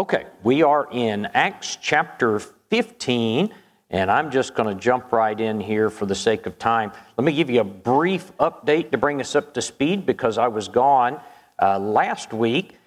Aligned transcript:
Okay, 0.00 0.24
we 0.42 0.62
are 0.62 0.88
in 0.90 1.26
Acts 1.26 1.76
chapter 1.76 2.38
15, 2.38 3.52
and 3.90 4.10
I'm 4.10 4.30
just 4.30 4.54
going 4.54 4.74
to 4.74 4.82
jump 4.82 5.12
right 5.12 5.38
in 5.38 5.60
here 5.60 5.90
for 5.90 6.06
the 6.06 6.14
sake 6.14 6.46
of 6.46 6.58
time. 6.58 6.90
Let 7.18 7.26
me 7.26 7.32
give 7.32 7.50
you 7.50 7.60
a 7.60 7.64
brief 7.64 8.34
update 8.38 8.92
to 8.92 8.96
bring 8.96 9.20
us 9.20 9.36
up 9.36 9.52
to 9.52 9.60
speed 9.60 10.06
because 10.06 10.38
I 10.38 10.48
was 10.48 10.68
gone 10.68 11.20
uh, 11.60 11.78
last 11.78 12.32
week. 12.32 12.78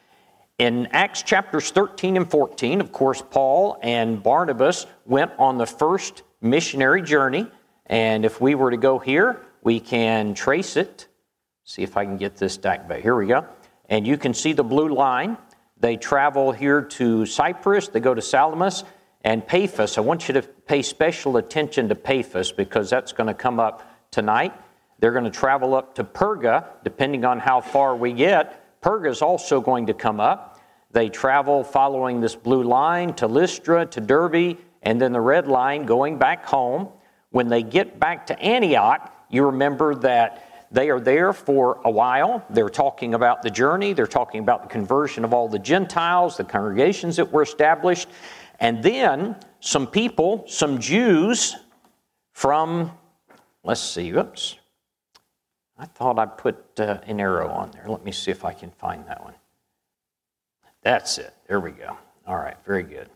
In 0.58 0.88
Acts 0.88 1.22
chapters 1.22 1.70
13 1.70 2.18
and 2.18 2.28
14, 2.32 2.82
of 2.82 2.92
course, 2.92 3.22
Paul 3.22 3.78
and 3.84 4.24
Barnabas 4.24 4.88
went 5.06 5.34
on 5.38 5.60
the 5.60 5.68
first 5.68 6.24
missionary 6.42 7.04
journey. 7.04 7.46
And 7.86 8.26
if 8.26 8.42
we 8.42 8.56
were 8.56 8.72
to 8.72 8.78
go 8.78 8.98
here, 8.98 9.46
we 9.62 9.80
can 9.80 10.34
trace 10.34 10.78
it. 10.78 11.06
See 11.64 11.84
if 11.84 11.96
I 11.96 12.06
can 12.06 12.18
get 12.18 12.38
this 12.38 12.58
back. 12.58 12.92
Here 12.92 13.16
we 13.16 13.28
go. 13.28 13.46
And 13.88 14.08
you 14.08 14.18
can 14.18 14.34
see 14.34 14.54
the 14.54 14.64
blue 14.64 14.92
line. 14.96 15.38
They 15.84 15.98
travel 15.98 16.54
here 16.54 16.82
to 16.82 17.26
Cyprus, 17.26 17.90
they 17.90 18.00
go 18.00 18.14
to 18.14 18.22
Salamis 18.22 18.86
and 19.26 19.46
Paphos. 19.46 19.98
I 19.98 20.02
want 20.02 20.30
you 20.30 20.34
to 20.36 20.42
pay 20.42 20.82
special 20.82 21.36
attention 21.36 21.90
to 21.90 21.96
Paphos 21.96 22.54
because 22.54 22.90
that's 22.90 23.12
going 23.12 23.28
to 23.28 23.34
come 23.34 23.60
up 23.60 23.86
tonight. 24.10 24.54
They're 25.00 25.12
going 25.12 25.26
to 25.26 25.30
travel 25.30 25.76
up 25.76 25.96
to 25.96 26.06
Perga, 26.06 26.68
depending 26.86 27.26
on 27.26 27.38
how 27.38 27.60
far 27.60 27.98
we 27.98 28.14
get. 28.14 28.82
Perga 28.82 29.10
is 29.10 29.22
also 29.22 29.60
going 29.60 29.88
to 29.88 29.94
come 29.94 30.22
up. 30.22 30.62
They 30.92 31.10
travel 31.10 31.66
following 31.66 32.22
this 32.22 32.34
blue 32.34 32.64
line 32.64 33.14
to 33.16 33.28
Lystra, 33.28 33.86
to 33.88 34.00
Derbe, 34.00 34.60
and 34.84 35.02
then 35.02 35.12
the 35.12 35.20
red 35.20 35.50
line 35.50 35.86
going 35.86 36.18
back 36.18 36.46
home. 36.46 36.88
When 37.32 37.50
they 37.50 37.62
get 37.62 38.00
back 38.00 38.28
to 38.28 38.40
Antioch, 38.40 39.14
you 39.30 39.48
remember 39.48 39.96
that 39.96 40.48
they 40.74 40.90
are 40.90 41.00
there 41.00 41.34
for 41.34 41.80
a 41.86 41.92
while. 41.92 42.44
They're 42.50 42.68
talking 42.68 43.14
about 43.14 43.44
the 43.44 43.52
journey, 43.52 43.94
they're 43.94 44.08
talking 44.08 44.42
about 44.42 44.64
the 44.64 44.70
conversion 44.70 45.24
of 45.24 45.34
all 45.34 45.48
the 45.48 45.60
Gentiles, 45.60 46.36
the 46.36 46.44
congregations 46.44 47.16
that 47.18 47.32
were 47.32 47.44
established. 47.44 48.10
And 48.60 48.84
then 48.84 49.36
some 49.60 49.86
people, 49.86 50.44
some 50.48 50.80
Jews 50.80 51.56
from, 52.32 52.92
let's 53.64 53.82
see, 53.82 54.10
oops. 54.12 54.58
I 55.78 55.86
thought 55.86 56.18
I 56.18 56.26
put 56.26 56.80
uh, 56.80 57.00
an 57.06 57.20
arrow 57.20 57.50
on 57.50 57.72
there. 57.72 57.86
Let 57.88 58.04
me 58.04 58.12
see 58.12 58.32
if 58.32 58.44
I 58.44 58.54
can 58.54 58.72
find 58.72 59.06
that 59.08 59.24
one. 59.24 59.34
That's 60.82 61.18
it. 61.18 61.34
There 61.48 61.60
we 61.60 61.72
go. 61.72 61.98
All 62.26 62.38
right, 62.38 62.58
very 62.66 62.84
good. 62.84 63.10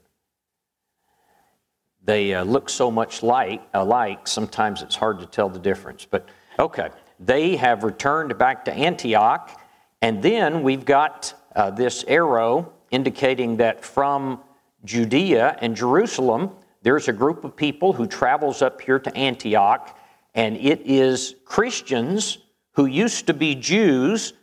They 2.04 2.34
uh, 2.34 2.44
look 2.44 2.70
so 2.70 2.92
much 2.92 3.24
like, 3.24 3.62
alike, 3.74 4.28
sometimes 4.28 4.82
it's 4.82 4.96
hard 4.96 5.20
to 5.20 5.26
tell 5.26 5.50
the 5.50 5.60
difference. 5.60 6.06
But 6.06 6.30
okay, 6.60 6.90
they 7.20 7.56
have 7.56 7.84
returned 7.84 8.38
back 8.38 8.66
to 8.66 8.74
Antioch. 8.74 9.60
And 10.02 10.22
then 10.22 10.64
we've 10.64 10.86
got 10.86 11.34
uh, 11.56 11.72
this 11.72 12.04
arrow 12.08 12.72
indicating 12.92 13.58
that 13.58 13.84
from 13.84 14.40
Judea 14.86 15.58
and 15.60 15.76
Jerusalem, 15.76 16.52
there's 16.84 17.08
a 17.08 17.14
group 17.14 17.44
of 17.44 17.56
people 17.56 17.94
who 17.94 18.08
travels 18.08 18.62
up 18.62 18.80
here 18.80 19.00
to 19.00 19.16
Antioch, 19.18 19.98
and 20.36 20.56
it 20.58 20.82
is 20.86 21.36
Christians 21.46 22.38
who 22.74 22.86
used 22.86 23.28
to 23.28 23.34
be 23.34 23.56
Jews, 23.56 24.34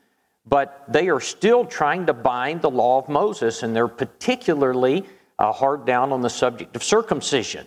but 0.45 0.84
they 0.89 1.08
are 1.08 1.20
still 1.20 1.64
trying 1.64 2.05
to 2.06 2.12
bind 2.12 2.61
the 2.61 2.70
law 2.70 2.98
of 2.98 3.08
Moses, 3.08 3.62
and 3.62 3.75
they're 3.75 3.89
particularly 3.89 5.05
uh, 5.39 5.52
hard 5.52 5.86
down 5.86 6.12
on 6.12 6.20
the 6.20 6.28
subject 6.28 6.75
of 6.77 6.83
circumcision. 6.83 7.67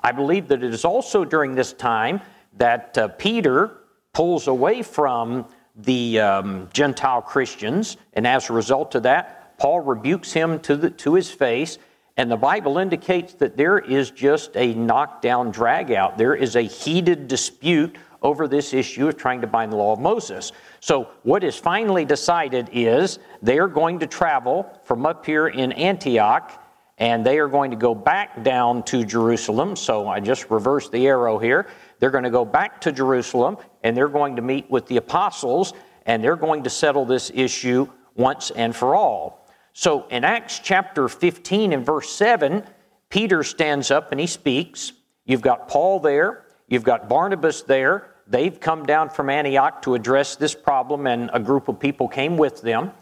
I 0.00 0.12
believe 0.12 0.48
that 0.48 0.62
it 0.62 0.72
is 0.72 0.84
also 0.84 1.24
during 1.24 1.54
this 1.54 1.72
time 1.72 2.20
that 2.56 2.96
uh, 2.96 3.08
Peter 3.08 3.78
pulls 4.14 4.46
away 4.46 4.82
from 4.82 5.44
the 5.76 6.20
um, 6.20 6.68
Gentile 6.72 7.20
Christians, 7.20 7.98
and 8.14 8.26
as 8.26 8.48
a 8.48 8.52
result 8.52 8.94
of 8.94 9.02
that, 9.02 9.58
Paul 9.58 9.80
rebukes 9.80 10.32
him 10.32 10.60
to, 10.60 10.76
the, 10.76 10.90
to 10.90 11.14
his 11.14 11.30
face. 11.30 11.78
And 12.16 12.30
the 12.30 12.36
Bible 12.36 12.78
indicates 12.78 13.34
that 13.34 13.56
there 13.56 13.78
is 13.78 14.12
just 14.12 14.56
a 14.56 14.72
knockdown 14.74 15.50
drag 15.50 15.90
out. 15.90 16.16
There 16.16 16.34
is 16.34 16.54
a 16.54 16.62
heated 16.62 17.26
dispute 17.26 17.96
over 18.22 18.46
this 18.48 18.72
issue 18.72 19.08
of 19.08 19.16
trying 19.16 19.40
to 19.40 19.46
bind 19.46 19.72
the 19.72 19.76
law 19.76 19.92
of 19.92 19.98
Moses. 19.98 20.52
So, 20.80 21.08
what 21.24 21.42
is 21.42 21.56
finally 21.56 22.04
decided 22.04 22.70
is 22.72 23.18
they 23.42 23.58
are 23.58 23.68
going 23.68 23.98
to 23.98 24.06
travel 24.06 24.80
from 24.84 25.06
up 25.06 25.26
here 25.26 25.48
in 25.48 25.72
Antioch 25.72 26.62
and 26.98 27.26
they 27.26 27.38
are 27.38 27.48
going 27.48 27.72
to 27.72 27.76
go 27.76 27.94
back 27.94 28.44
down 28.44 28.84
to 28.84 29.04
Jerusalem. 29.04 29.74
So, 29.74 30.08
I 30.08 30.20
just 30.20 30.50
reversed 30.50 30.92
the 30.92 31.06
arrow 31.06 31.38
here. 31.38 31.66
They're 32.04 32.10
going 32.10 32.24
to 32.24 32.30
go 32.30 32.44
back 32.44 32.82
to 32.82 32.92
Jerusalem 32.92 33.56
and 33.82 33.96
they're 33.96 34.10
going 34.10 34.36
to 34.36 34.42
meet 34.42 34.70
with 34.70 34.84
the 34.88 34.98
apostles 34.98 35.72
and 36.04 36.22
they're 36.22 36.36
going 36.36 36.64
to 36.64 36.68
settle 36.68 37.06
this 37.06 37.32
issue 37.34 37.88
once 38.14 38.50
and 38.50 38.76
for 38.76 38.94
all. 38.94 39.48
So 39.72 40.06
in 40.08 40.22
Acts 40.22 40.58
chapter 40.62 41.08
15 41.08 41.72
and 41.72 41.86
verse 41.86 42.10
7, 42.10 42.62
Peter 43.08 43.42
stands 43.42 43.90
up 43.90 44.12
and 44.12 44.20
he 44.20 44.26
speaks. 44.26 44.92
You've 45.24 45.40
got 45.40 45.66
Paul 45.66 45.98
there, 45.98 46.44
you've 46.68 46.84
got 46.84 47.08
Barnabas 47.08 47.62
there. 47.62 48.10
They've 48.26 48.60
come 48.60 48.84
down 48.84 49.08
from 49.08 49.30
Antioch 49.30 49.80
to 49.84 49.94
address 49.94 50.36
this 50.36 50.54
problem, 50.54 51.06
and 51.06 51.30
a 51.32 51.40
group 51.40 51.68
of 51.68 51.80
people 51.80 52.06
came 52.06 52.36
with 52.36 52.60
them, 52.60 52.92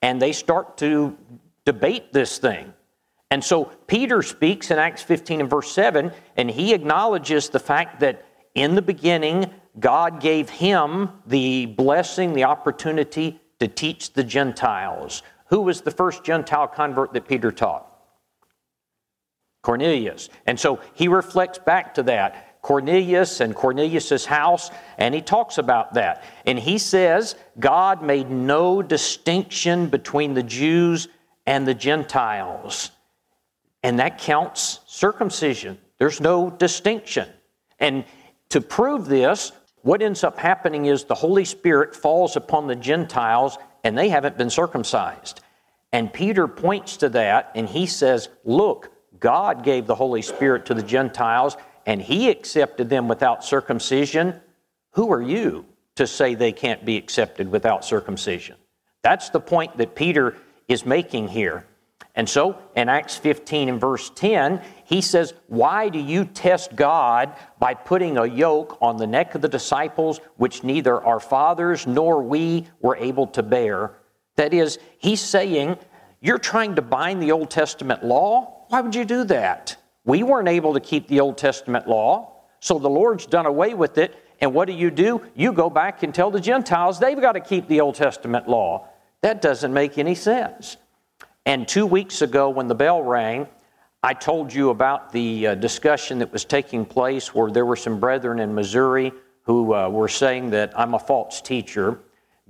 and 0.00 0.18
they 0.18 0.32
start 0.32 0.78
to 0.78 1.14
debate 1.66 2.10
this 2.14 2.38
thing. 2.38 2.72
And 3.30 3.44
so 3.44 3.64
Peter 3.86 4.22
speaks 4.22 4.70
in 4.70 4.78
Acts 4.78 5.02
15 5.02 5.40
and 5.42 5.50
verse 5.50 5.70
7, 5.72 6.10
and 6.38 6.50
he 6.50 6.72
acknowledges 6.72 7.50
the 7.50 7.58
fact 7.58 8.00
that 8.00 8.25
in 8.56 8.74
the 8.74 8.82
beginning, 8.82 9.50
God 9.78 10.20
gave 10.20 10.48
him 10.48 11.10
the 11.26 11.66
blessing, 11.66 12.32
the 12.32 12.44
opportunity 12.44 13.38
to 13.60 13.68
teach 13.68 14.14
the 14.14 14.24
Gentiles. 14.24 15.22
Who 15.48 15.60
was 15.60 15.82
the 15.82 15.90
first 15.90 16.24
Gentile 16.24 16.66
convert 16.66 17.12
that 17.12 17.28
Peter 17.28 17.52
taught? 17.52 17.86
Cornelius. 19.62 20.30
And 20.46 20.58
so 20.58 20.80
he 20.94 21.06
reflects 21.06 21.58
back 21.58 21.94
to 21.94 22.02
that. 22.04 22.62
Cornelius 22.62 23.40
and 23.40 23.54
Cornelius's 23.54 24.24
house, 24.24 24.70
and 24.98 25.14
he 25.14 25.20
talks 25.20 25.58
about 25.58 25.94
that. 25.94 26.24
And 26.46 26.58
he 26.58 26.78
says 26.78 27.36
God 27.60 28.02
made 28.02 28.30
no 28.30 28.82
distinction 28.82 29.88
between 29.88 30.34
the 30.34 30.42
Jews 30.42 31.08
and 31.44 31.68
the 31.68 31.74
Gentiles. 31.74 32.90
And 33.82 33.98
that 33.98 34.18
counts 34.18 34.80
circumcision. 34.86 35.78
There's 35.98 36.20
no 36.20 36.50
distinction. 36.50 37.28
And 37.78 38.04
to 38.50 38.60
prove 38.60 39.06
this, 39.06 39.52
what 39.82 40.02
ends 40.02 40.24
up 40.24 40.38
happening 40.38 40.86
is 40.86 41.04
the 41.04 41.14
Holy 41.14 41.44
Spirit 41.44 41.94
falls 41.94 42.36
upon 42.36 42.66
the 42.66 42.76
Gentiles 42.76 43.56
and 43.84 43.96
they 43.96 44.08
haven't 44.08 44.36
been 44.36 44.50
circumcised. 44.50 45.40
And 45.92 46.12
Peter 46.12 46.48
points 46.48 46.96
to 46.98 47.08
that 47.10 47.52
and 47.54 47.68
he 47.68 47.86
says, 47.86 48.28
Look, 48.44 48.90
God 49.20 49.62
gave 49.62 49.86
the 49.86 49.94
Holy 49.94 50.22
Spirit 50.22 50.66
to 50.66 50.74
the 50.74 50.82
Gentiles 50.82 51.56
and 51.86 52.02
he 52.02 52.28
accepted 52.30 52.90
them 52.90 53.08
without 53.08 53.44
circumcision. 53.44 54.40
Who 54.92 55.12
are 55.12 55.22
you 55.22 55.66
to 55.94 56.06
say 56.06 56.34
they 56.34 56.52
can't 56.52 56.84
be 56.84 56.96
accepted 56.96 57.50
without 57.50 57.84
circumcision? 57.84 58.56
That's 59.02 59.30
the 59.30 59.40
point 59.40 59.78
that 59.78 59.94
Peter 59.94 60.36
is 60.66 60.84
making 60.84 61.28
here. 61.28 61.64
And 62.16 62.28
so 62.28 62.58
in 62.74 62.88
Acts 62.88 63.16
15 63.16 63.68
and 63.68 63.80
verse 63.80 64.10
10, 64.14 64.60
he 64.86 65.00
says, 65.00 65.34
Why 65.48 65.88
do 65.88 65.98
you 65.98 66.24
test 66.24 66.76
God 66.76 67.34
by 67.58 67.74
putting 67.74 68.18
a 68.18 68.24
yoke 68.24 68.78
on 68.80 68.96
the 68.96 69.06
neck 69.06 69.34
of 69.34 69.42
the 69.42 69.48
disciples 69.48 70.20
which 70.36 70.62
neither 70.62 71.02
our 71.02 71.18
fathers 71.18 71.88
nor 71.88 72.22
we 72.22 72.68
were 72.80 72.96
able 72.96 73.26
to 73.28 73.42
bear? 73.42 73.98
That 74.36 74.54
is, 74.54 74.78
he's 74.98 75.20
saying, 75.20 75.76
You're 76.20 76.38
trying 76.38 76.76
to 76.76 76.82
bind 76.82 77.20
the 77.20 77.32
Old 77.32 77.50
Testament 77.50 78.04
law? 78.04 78.64
Why 78.68 78.80
would 78.80 78.94
you 78.94 79.04
do 79.04 79.24
that? 79.24 79.76
We 80.04 80.22
weren't 80.22 80.48
able 80.48 80.74
to 80.74 80.80
keep 80.80 81.08
the 81.08 81.18
Old 81.18 81.36
Testament 81.36 81.88
law, 81.88 82.42
so 82.60 82.78
the 82.78 82.88
Lord's 82.88 83.26
done 83.26 83.46
away 83.46 83.74
with 83.74 83.98
it. 83.98 84.14
And 84.40 84.54
what 84.54 84.66
do 84.66 84.72
you 84.72 84.92
do? 84.92 85.20
You 85.34 85.52
go 85.52 85.68
back 85.68 86.04
and 86.04 86.14
tell 86.14 86.30
the 86.30 86.40
Gentiles 86.40 87.00
they've 87.00 87.20
got 87.20 87.32
to 87.32 87.40
keep 87.40 87.66
the 87.66 87.80
Old 87.80 87.96
Testament 87.96 88.48
law. 88.48 88.86
That 89.22 89.42
doesn't 89.42 89.72
make 89.72 89.98
any 89.98 90.14
sense. 90.14 90.76
And 91.44 91.66
two 91.66 91.86
weeks 91.86 92.22
ago, 92.22 92.50
when 92.50 92.68
the 92.68 92.74
bell 92.76 93.02
rang, 93.02 93.48
I 94.02 94.14
told 94.14 94.52
you 94.52 94.70
about 94.70 95.10
the 95.10 95.48
uh, 95.48 95.54
discussion 95.54 96.18
that 96.20 96.32
was 96.32 96.44
taking 96.44 96.84
place 96.84 97.34
where 97.34 97.50
there 97.50 97.66
were 97.66 97.76
some 97.76 97.98
brethren 97.98 98.38
in 98.38 98.54
Missouri 98.54 99.12
who 99.42 99.74
uh, 99.74 99.88
were 99.88 100.08
saying 100.08 100.50
that 100.50 100.78
I'm 100.78 100.94
a 100.94 100.98
false 100.98 101.40
teacher 101.40 102.00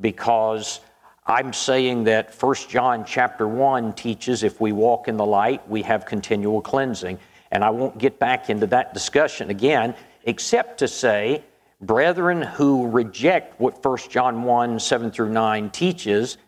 because 0.01 0.81
I'm 1.27 1.53
saying 1.53 2.05
that 2.05 2.35
1 2.41 2.55
John 2.69 3.05
chapter 3.05 3.49
1 3.49 3.95
teaches 3.95 4.43
if 4.43 4.61
we 4.61 4.73
walk 4.73 5.09
in 5.09 5.17
the 5.17 5.27
light, 5.27 5.67
we 5.69 5.83
have 5.83 6.05
continual 6.05 6.61
cleansing. 6.61 7.19
And 7.53 7.65
I 7.65 7.71
won't 7.71 7.97
get 7.99 8.19
back 8.19 8.51
into 8.51 8.67
that 8.69 8.93
discussion 8.93 9.51
again, 9.51 9.95
except 10.25 10.79
to 10.81 10.89
say, 10.89 11.43
brethren 11.81 12.43
who 12.43 12.89
reject 12.89 13.59
what 13.61 13.83
1 13.85 13.99
John 14.11 14.43
1 14.43 14.79
7 14.79 15.11
through 15.11 15.31
9 15.31 15.71
teaches 15.71 16.39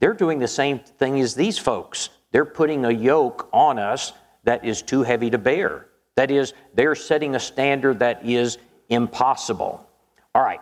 they're 0.00 0.14
doing 0.14 0.38
the 0.38 0.48
same 0.48 0.78
thing 0.78 1.20
as 1.20 1.34
these 1.34 1.58
folks. 1.58 2.10
They're 2.30 2.44
putting 2.44 2.84
a 2.84 2.90
yoke 2.90 3.48
on 3.52 3.78
us 3.78 4.12
that 4.48 4.64
is 4.64 4.80
too 4.80 5.02
heavy 5.02 5.28
to 5.28 5.36
bear. 5.36 5.88
That 6.14 6.30
is, 6.30 6.54
they're 6.72 6.94
setting 6.94 7.34
a 7.34 7.38
standard 7.38 7.98
that 7.98 8.24
is 8.24 8.56
impossible. 8.88 9.86
All 10.34 10.42
right, 10.42 10.60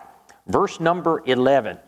verse 0.49 0.81
number 0.81 1.23
11. 1.25 1.79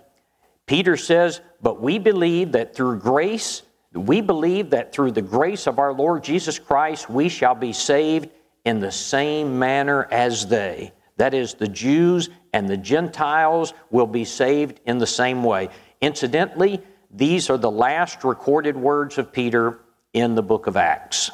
Peter 0.67 0.97
says, 0.97 1.41
But 1.61 1.83
we 1.83 1.99
believe 1.99 2.53
that 2.53 2.77
through 2.77 3.01
grace 3.01 3.63
We 3.93 4.21
believe 4.21 4.71
that 4.71 4.93
through 4.93 5.11
the 5.11 5.23
grace 5.23 5.67
of 5.67 5.81
our 5.81 5.93
Lord 5.93 6.23
Jesus 6.23 6.57
Christ, 6.57 7.11
we 7.11 7.29
shall 7.29 7.57
be 7.57 7.73
saved 7.73 8.29
in 8.65 8.79
the 8.79 8.93
same 8.93 9.59
manner 9.59 10.07
as 10.13 10.47
they. 10.47 10.93
That 11.17 11.35
is, 11.35 11.55
the 11.55 11.67
Jews 11.67 12.29
and 12.53 12.69
the 12.69 12.77
Gentiles 12.77 13.75
will 13.91 14.07
be 14.07 14.25
saved 14.25 14.79
in 14.87 14.99
the 14.99 15.07
same 15.07 15.43
way. 15.43 15.71
Incidentally, 16.01 16.81
these 17.11 17.51
are 17.51 17.59
the 17.59 17.73
last 17.73 18.23
recorded 18.23 18.77
words 18.77 19.19
of 19.19 19.33
Peter 19.33 19.81
in 20.13 20.37
the 20.37 20.45
book 20.45 20.69
of 20.69 20.77
Acts. 20.77 21.33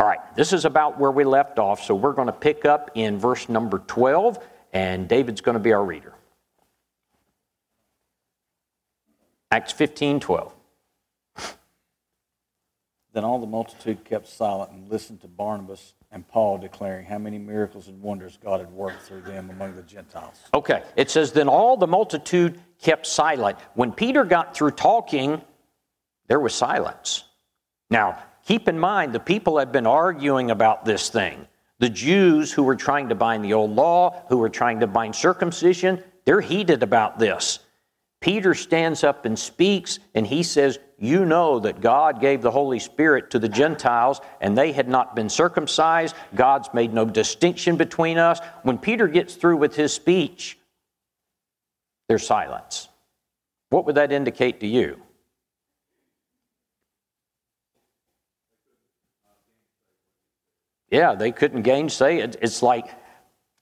All 0.00 0.06
right, 0.06 0.34
this 0.34 0.54
is 0.54 0.64
about 0.64 0.98
where 0.98 1.10
we 1.10 1.24
left 1.24 1.58
off, 1.58 1.82
so 1.82 1.94
we're 1.94 2.14
going 2.14 2.28
to 2.28 2.32
pick 2.32 2.64
up 2.64 2.90
in 2.94 3.18
verse 3.18 3.50
number 3.50 3.80
12, 3.80 4.42
and 4.72 5.06
David's 5.06 5.42
going 5.42 5.56
to 5.56 5.62
be 5.62 5.74
our 5.74 5.84
reader. 5.84 6.14
Acts 9.50 9.72
15 9.72 10.20
12. 10.20 10.54
Then 13.12 13.24
all 13.24 13.40
the 13.40 13.46
multitude 13.46 14.04
kept 14.04 14.28
silent 14.28 14.70
and 14.70 14.88
listened 14.88 15.20
to 15.20 15.28
Barnabas 15.28 15.94
and 16.10 16.26
Paul 16.26 16.56
declaring 16.58 17.04
how 17.04 17.18
many 17.18 17.38
miracles 17.38 17.88
and 17.88 18.00
wonders 18.00 18.38
God 18.42 18.60
had 18.60 18.70
worked 18.72 19.02
through 19.02 19.22
them 19.22 19.50
among 19.50 19.74
the 19.74 19.82
Gentiles. 19.82 20.40
Okay, 20.54 20.82
it 20.96 21.10
says, 21.10 21.32
Then 21.32 21.48
all 21.48 21.76
the 21.76 21.88
multitude 21.88 22.58
kept 22.80 23.06
silent. 23.06 23.58
When 23.74 23.92
Peter 23.92 24.24
got 24.24 24.54
through 24.54 24.70
talking, 24.70 25.42
there 26.28 26.40
was 26.40 26.54
silence. 26.54 27.24
Now, 27.90 28.22
keep 28.50 28.66
in 28.66 28.80
mind, 28.80 29.12
the 29.12 29.20
people 29.20 29.60
have 29.60 29.70
been 29.70 29.86
arguing 29.86 30.50
about 30.50 30.84
this 30.84 31.08
thing. 31.08 31.46
The 31.78 31.88
Jews 31.88 32.50
who 32.50 32.64
were 32.64 32.74
trying 32.74 33.08
to 33.10 33.14
bind 33.14 33.44
the 33.44 33.52
old 33.52 33.70
law, 33.76 34.24
who 34.28 34.38
were 34.38 34.48
trying 34.48 34.80
to 34.80 34.88
bind 34.88 35.14
circumcision, 35.14 36.02
they're 36.24 36.40
heated 36.40 36.82
about 36.82 37.16
this. 37.16 37.60
Peter 38.20 38.52
stands 38.54 39.04
up 39.04 39.24
and 39.24 39.38
speaks, 39.38 40.00
and 40.16 40.26
he 40.26 40.42
says, 40.42 40.80
You 40.98 41.24
know 41.24 41.60
that 41.60 41.80
God 41.80 42.20
gave 42.20 42.42
the 42.42 42.50
Holy 42.50 42.80
Spirit 42.80 43.30
to 43.30 43.38
the 43.38 43.48
Gentiles, 43.48 44.20
and 44.40 44.58
they 44.58 44.72
had 44.72 44.88
not 44.88 45.14
been 45.14 45.28
circumcised. 45.28 46.16
God's 46.34 46.70
made 46.74 46.92
no 46.92 47.04
distinction 47.04 47.76
between 47.76 48.18
us. 48.18 48.40
When 48.64 48.78
Peter 48.78 49.06
gets 49.06 49.36
through 49.36 49.58
with 49.58 49.76
his 49.76 49.92
speech, 49.92 50.58
there's 52.08 52.26
silence. 52.26 52.88
What 53.68 53.86
would 53.86 53.94
that 53.94 54.10
indicate 54.10 54.58
to 54.58 54.66
you? 54.66 55.00
Yeah, 60.90 61.14
they 61.14 61.32
couldn't 61.32 61.62
gainsay 61.62 62.18
it. 62.18 62.36
It's 62.42 62.62
like, 62.62 62.86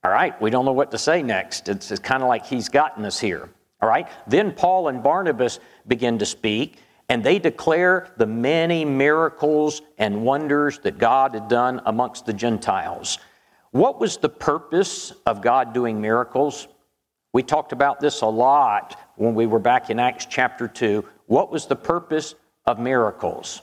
all 0.03 0.11
right, 0.11 0.39
we 0.41 0.49
don't 0.49 0.65
know 0.65 0.73
what 0.73 0.91
to 0.91 0.97
say 0.97 1.21
next. 1.21 1.69
It's, 1.69 1.91
it's 1.91 1.99
kind 1.99 2.23
of 2.23 2.29
like 2.29 2.45
he's 2.45 2.69
gotten 2.69 3.05
us 3.05 3.19
here. 3.19 3.49
All 3.81 3.89
right? 3.89 4.07
Then 4.27 4.51
Paul 4.51 4.87
and 4.87 5.03
Barnabas 5.03 5.59
begin 5.87 6.17
to 6.19 6.25
speak, 6.25 6.77
and 7.07 7.23
they 7.23 7.39
declare 7.39 8.11
the 8.17 8.25
many 8.25 8.83
miracles 8.83 9.81
and 9.97 10.23
wonders 10.23 10.79
that 10.79 10.97
God 10.97 11.33
had 11.33 11.47
done 11.47 11.81
amongst 11.85 12.25
the 12.25 12.33
Gentiles. 12.33 13.19
What 13.71 13.99
was 13.99 14.17
the 14.17 14.29
purpose 14.29 15.13
of 15.25 15.41
God 15.41 15.73
doing 15.73 16.01
miracles? 16.01 16.67
We 17.31 17.43
talked 17.43 17.71
about 17.71 17.99
this 17.99 18.21
a 18.21 18.25
lot 18.25 18.99
when 19.15 19.35
we 19.35 19.45
were 19.45 19.59
back 19.59 19.89
in 19.91 19.99
Acts 19.99 20.25
chapter 20.25 20.67
2. 20.67 21.05
What 21.27 21.51
was 21.51 21.67
the 21.67 21.75
purpose 21.75 22.33
of 22.65 22.79
miracles? 22.79 23.61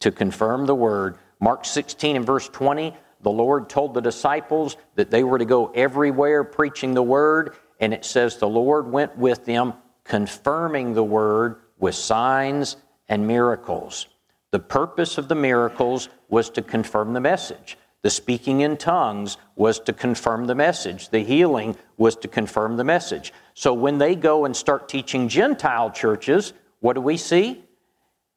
To 0.00 0.12
confirm 0.12 0.66
the 0.66 0.74
word. 0.74 1.18
Mark 1.44 1.66
16 1.66 2.16
and 2.16 2.24
verse 2.24 2.48
20, 2.48 2.96
the 3.20 3.30
Lord 3.30 3.68
told 3.68 3.92
the 3.92 4.00
disciples 4.00 4.78
that 4.94 5.10
they 5.10 5.22
were 5.22 5.36
to 5.36 5.44
go 5.44 5.66
everywhere 5.74 6.42
preaching 6.42 6.94
the 6.94 7.02
word 7.02 7.54
and 7.80 7.92
it 7.92 8.06
says 8.06 8.38
the 8.38 8.48
Lord 8.48 8.90
went 8.90 9.18
with 9.18 9.44
them, 9.44 9.74
confirming 10.04 10.94
the 10.94 11.04
word 11.04 11.56
with 11.78 11.96
signs 11.96 12.78
and 13.10 13.26
miracles. 13.26 14.06
The 14.52 14.58
purpose 14.58 15.18
of 15.18 15.28
the 15.28 15.34
miracles 15.34 16.08
was 16.30 16.48
to 16.48 16.62
confirm 16.62 17.12
the 17.12 17.20
message. 17.20 17.76
The 18.00 18.08
speaking 18.08 18.62
in 18.62 18.78
tongues 18.78 19.36
was 19.54 19.80
to 19.80 19.92
confirm 19.92 20.46
the 20.46 20.54
message. 20.54 21.10
The 21.10 21.24
healing 21.24 21.76
was 21.98 22.16
to 22.16 22.28
confirm 22.28 22.78
the 22.78 22.84
message. 22.84 23.34
So 23.52 23.74
when 23.74 23.98
they 23.98 24.14
go 24.14 24.46
and 24.46 24.56
start 24.56 24.88
teaching 24.88 25.28
Gentile 25.28 25.90
churches, 25.90 26.54
what 26.80 26.94
do 26.94 27.02
we 27.02 27.18
see? 27.18 27.63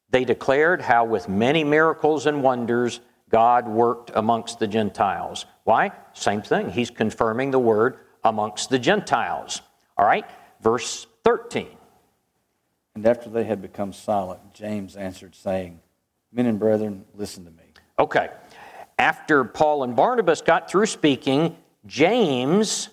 They 0.09 0.23
declared 0.25 0.81
how, 0.81 1.05
with 1.05 1.27
many 1.27 1.63
miracles 1.63 2.25
and 2.25 2.41
wonders, 2.41 3.01
God 3.29 3.67
worked 3.67 4.11
amongst 4.15 4.59
the 4.59 4.67
Gentiles. 4.67 5.45
Why? 5.63 5.91
Same 6.13 6.41
thing. 6.41 6.69
He's 6.69 6.89
confirming 6.89 7.51
the 7.51 7.59
word 7.59 7.97
amongst 8.23 8.69
the 8.69 8.79
Gentiles. 8.79 9.61
All 9.97 10.05
right, 10.05 10.25
verse 10.61 11.07
13. 11.25 11.67
And 12.95 13.05
after 13.05 13.29
they 13.29 13.43
had 13.43 13.61
become 13.61 13.91
silent, 13.93 14.53
James 14.53 14.95
answered, 14.95 15.35
saying, 15.35 15.79
Men 16.31 16.45
and 16.45 16.59
brethren, 16.59 17.05
listen 17.15 17.45
to 17.45 17.51
me. 17.51 17.63
Okay. 17.99 18.29
After 18.97 19.43
Paul 19.43 19.83
and 19.83 19.95
Barnabas 19.95 20.41
got 20.41 20.69
through 20.69 20.87
speaking, 20.87 21.55
James, 21.85 22.89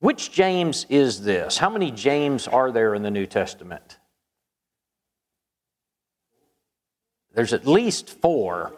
which 0.00 0.32
James 0.32 0.84
is 0.88 1.22
this? 1.22 1.56
How 1.56 1.70
many 1.70 1.90
James 1.90 2.48
are 2.48 2.70
there 2.70 2.94
in 2.94 3.02
the 3.02 3.10
New 3.10 3.26
Testament? 3.26 3.98
There's 7.34 7.52
at 7.52 7.66
least 7.66 8.10
four. 8.20 8.74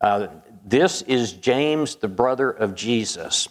Uh, 0.00 0.28
this 0.64 1.02
is 1.02 1.32
James, 1.32 1.96
the 1.96 2.08
brother 2.08 2.50
of 2.50 2.74
Jesus. 2.74 3.48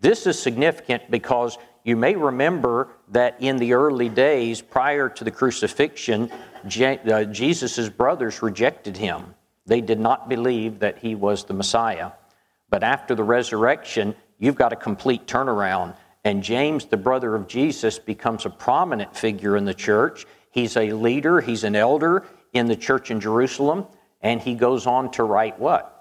This 0.00 0.26
is 0.26 0.40
significant 0.40 1.10
because 1.10 1.58
you 1.84 1.96
may 1.96 2.14
remember 2.14 2.88
that 3.08 3.36
in 3.40 3.56
the 3.56 3.72
early 3.72 4.08
days 4.08 4.60
prior 4.60 5.08
to 5.08 5.24
the 5.24 5.30
crucifixion, 5.30 6.30
uh, 6.64 7.24
Jesus' 7.24 7.88
brothers 7.88 8.42
rejected 8.42 8.96
him. 8.96 9.34
They 9.66 9.80
did 9.80 9.98
not 9.98 10.28
believe 10.28 10.78
that 10.78 10.98
he 10.98 11.14
was 11.14 11.44
the 11.44 11.54
Messiah. 11.54 12.12
But 12.70 12.82
after 12.82 13.14
the 13.14 13.24
resurrection, 13.24 14.14
you've 14.38 14.54
got 14.54 14.72
a 14.72 14.76
complete 14.76 15.26
turnaround. 15.26 15.96
And 16.24 16.42
James, 16.42 16.84
the 16.84 16.96
brother 16.96 17.34
of 17.34 17.48
Jesus, 17.48 17.98
becomes 17.98 18.46
a 18.46 18.50
prominent 18.50 19.16
figure 19.16 19.56
in 19.56 19.64
the 19.64 19.74
church. 19.74 20.26
He's 20.50 20.76
a 20.76 20.92
leader, 20.92 21.40
he's 21.40 21.64
an 21.64 21.74
elder 21.74 22.24
in 22.52 22.66
the 22.66 22.76
church 22.76 23.10
in 23.10 23.20
Jerusalem, 23.20 23.86
and 24.20 24.40
he 24.40 24.54
goes 24.54 24.86
on 24.86 25.10
to 25.12 25.22
write 25.22 25.58
what? 25.58 25.98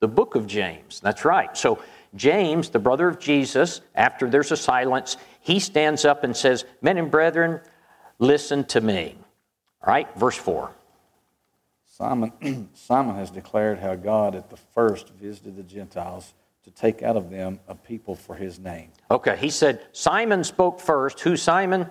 the 0.00 0.08
book 0.08 0.34
of 0.34 0.46
James. 0.46 0.98
That's 1.00 1.24
right. 1.24 1.56
So, 1.56 1.82
James, 2.16 2.70
the 2.70 2.78
brother 2.78 3.06
of 3.06 3.20
Jesus, 3.20 3.82
after 3.94 4.28
there's 4.28 4.50
a 4.50 4.56
silence, 4.56 5.16
he 5.40 5.60
stands 5.60 6.04
up 6.04 6.24
and 6.24 6.36
says, 6.36 6.64
Men 6.82 6.98
and 6.98 7.10
brethren, 7.10 7.60
listen 8.18 8.64
to 8.64 8.80
me. 8.80 9.16
All 9.82 9.92
right, 9.92 10.08
verse 10.18 10.36
4. 10.36 10.72
Simon, 11.86 12.32
Simon 12.74 13.14
has 13.14 13.30
declared 13.30 13.78
how 13.78 13.94
God 13.94 14.34
at 14.34 14.50
the 14.50 14.56
first 14.56 15.10
visited 15.10 15.56
the 15.56 15.62
Gentiles 15.62 16.32
to 16.64 16.70
take 16.70 17.02
out 17.02 17.16
of 17.16 17.30
them 17.30 17.60
a 17.68 17.74
people 17.74 18.16
for 18.16 18.34
his 18.34 18.58
name. 18.58 18.90
Okay, 19.10 19.36
he 19.36 19.50
said, 19.50 19.86
Simon 19.92 20.44
spoke 20.44 20.80
first. 20.80 21.20
Who, 21.20 21.36
Simon? 21.36 21.86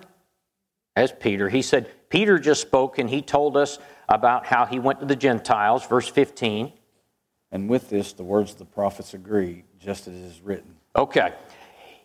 As 0.96 1.12
Peter. 1.12 1.48
He 1.48 1.62
said, 1.62 1.90
Peter 2.08 2.38
just 2.38 2.60
spoke 2.60 2.98
and 2.98 3.08
he 3.08 3.22
told 3.22 3.56
us 3.56 3.78
about 4.08 4.44
how 4.44 4.66
he 4.66 4.78
went 4.78 5.00
to 5.00 5.06
the 5.06 5.16
Gentiles, 5.16 5.86
verse 5.86 6.08
15. 6.08 6.72
And 7.52 7.68
with 7.68 7.88
this, 7.88 8.12
the 8.12 8.24
words 8.24 8.52
of 8.52 8.58
the 8.58 8.64
prophets 8.64 9.14
agree, 9.14 9.64
just 9.78 10.08
as 10.08 10.14
it 10.14 10.24
is 10.24 10.40
written. 10.40 10.74
Okay. 10.94 11.32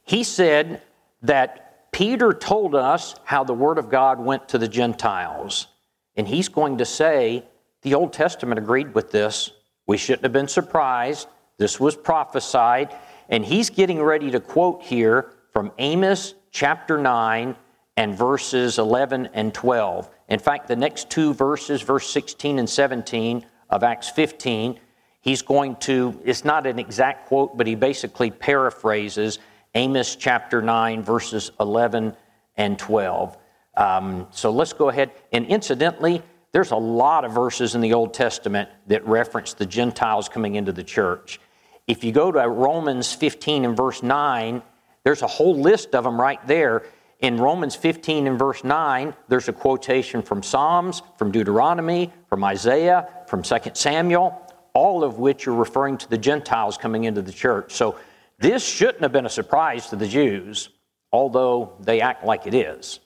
He 0.04 0.24
said 0.24 0.82
that 1.24 1.92
Peter 1.92 2.34
told 2.34 2.76
us 2.76 3.16
how 3.24 3.44
the 3.44 3.54
Word 3.54 3.78
of 3.78 3.90
God 3.90 4.20
went 4.20 4.50
to 4.50 4.58
the 4.58 4.68
Gentiles. 4.68 5.68
And 6.16 6.28
he's 6.28 6.50
going 6.50 6.78
to 6.78 6.86
say 6.86 7.46
the 7.82 7.96
Old 7.96 8.14
Testament 8.14 8.60
agreed 8.60 8.94
with 8.94 9.12
this. 9.12 9.52
We 9.88 9.98
shouldn't 9.98 10.24
have 10.24 10.34
been 10.34 10.48
surprised. 10.48 11.28
This 11.58 11.80
was 11.80 11.96
prophesied. 11.96 12.96
And 13.30 13.46
he's 13.46 13.70
getting 13.70 14.02
ready 14.02 14.30
to 14.32 14.40
quote 14.40 14.84
here 14.84 15.32
from 15.52 15.72
Amos 15.78 16.36
chapter 16.52 16.98
9 16.98 17.56
and 17.98 18.18
verses 18.18 18.78
11 18.78 19.30
and 19.34 19.54
12. 19.54 20.10
In 20.30 20.40
fact, 20.40 20.68
the 20.68 20.76
next 20.76 21.10
two 21.10 21.34
verses, 21.34 21.82
verse 21.82 22.10
16 22.10 22.60
and 22.60 22.70
17 22.70 23.46
of 23.70 23.84
Acts 23.84 24.10
15, 24.10 24.80
he's 25.22 25.42
going 25.42 25.76
to, 25.78 26.20
it's 26.24 26.44
not 26.44 26.66
an 26.68 26.80
exact 26.80 27.28
quote, 27.28 27.58
but 27.58 27.68
he 27.68 27.76
basically 27.76 28.32
paraphrases 28.32 29.40
Amos 29.76 30.16
chapter 30.16 30.62
9, 30.62 31.04
verses 31.04 31.52
11 31.60 32.16
and 32.58 32.80
12. 32.80 33.38
Um, 33.76 34.28
so 34.32 34.52
let's 34.52 34.74
go 34.74 34.90
ahead. 34.90 35.12
And 35.34 35.46
incidentally, 35.48 36.22
there's 36.54 36.72
a 36.72 36.78
lot 36.78 37.26
of 37.26 37.34
verses 37.34 37.76
in 37.76 37.82
the 37.82 37.94
Old 37.94 38.14
Testament 38.14 38.70
that 38.88 39.06
reference 39.06 39.54
the 39.54 39.66
Gentiles 39.66 40.30
coming 40.30 40.56
into 40.56 40.72
the 40.72 40.84
church. 40.84 41.42
If 41.88 42.04
you 42.04 42.14
go 42.14 42.32
to 42.32 42.48
Romans 42.48 43.14
15 43.14 43.66
and 43.66 43.76
verse 43.76 44.02
9, 44.02 44.62
there's 45.04 45.22
a 45.22 45.28
whole 45.28 45.60
list 45.60 45.94
of 45.94 46.06
them 46.06 46.20
right 46.20 46.46
there. 46.48 46.84
In 47.20 47.38
Romans 47.38 47.76
15 47.76 48.28
and 48.28 48.38
verse 48.38 48.64
9, 48.64 49.16
there's 49.28 49.48
a 49.48 49.54
quotation 49.54 50.22
from 50.22 50.44
Psalms, 50.44 51.02
from 51.18 51.32
Deuteronomy, 51.32 52.12
from 52.30 52.44
Isaiah, 52.44 53.08
from 53.28 53.42
2 53.42 53.58
Samuel 53.74 54.42
all 54.76 55.06
of 55.06 55.18
which 55.18 55.48
are 55.48 55.54
referring 55.54 55.98
to 55.98 56.10
the 56.10 56.18
Gentiles 56.18 56.78
coming 56.78 57.06
into 57.06 57.24
the 57.24 57.32
church. 57.32 57.74
So 57.74 57.98
this 58.38 58.64
shouldn't 58.64 59.02
have 59.02 59.14
been 59.14 59.26
a 59.26 59.30
surprise 59.30 59.88
to 59.88 59.96
the 59.96 60.08
Jews, 60.08 60.70
although 61.12 61.74
they 61.80 62.02
act 62.02 62.26
like 62.26 62.46
it 62.46 62.54
is. 62.54 63.00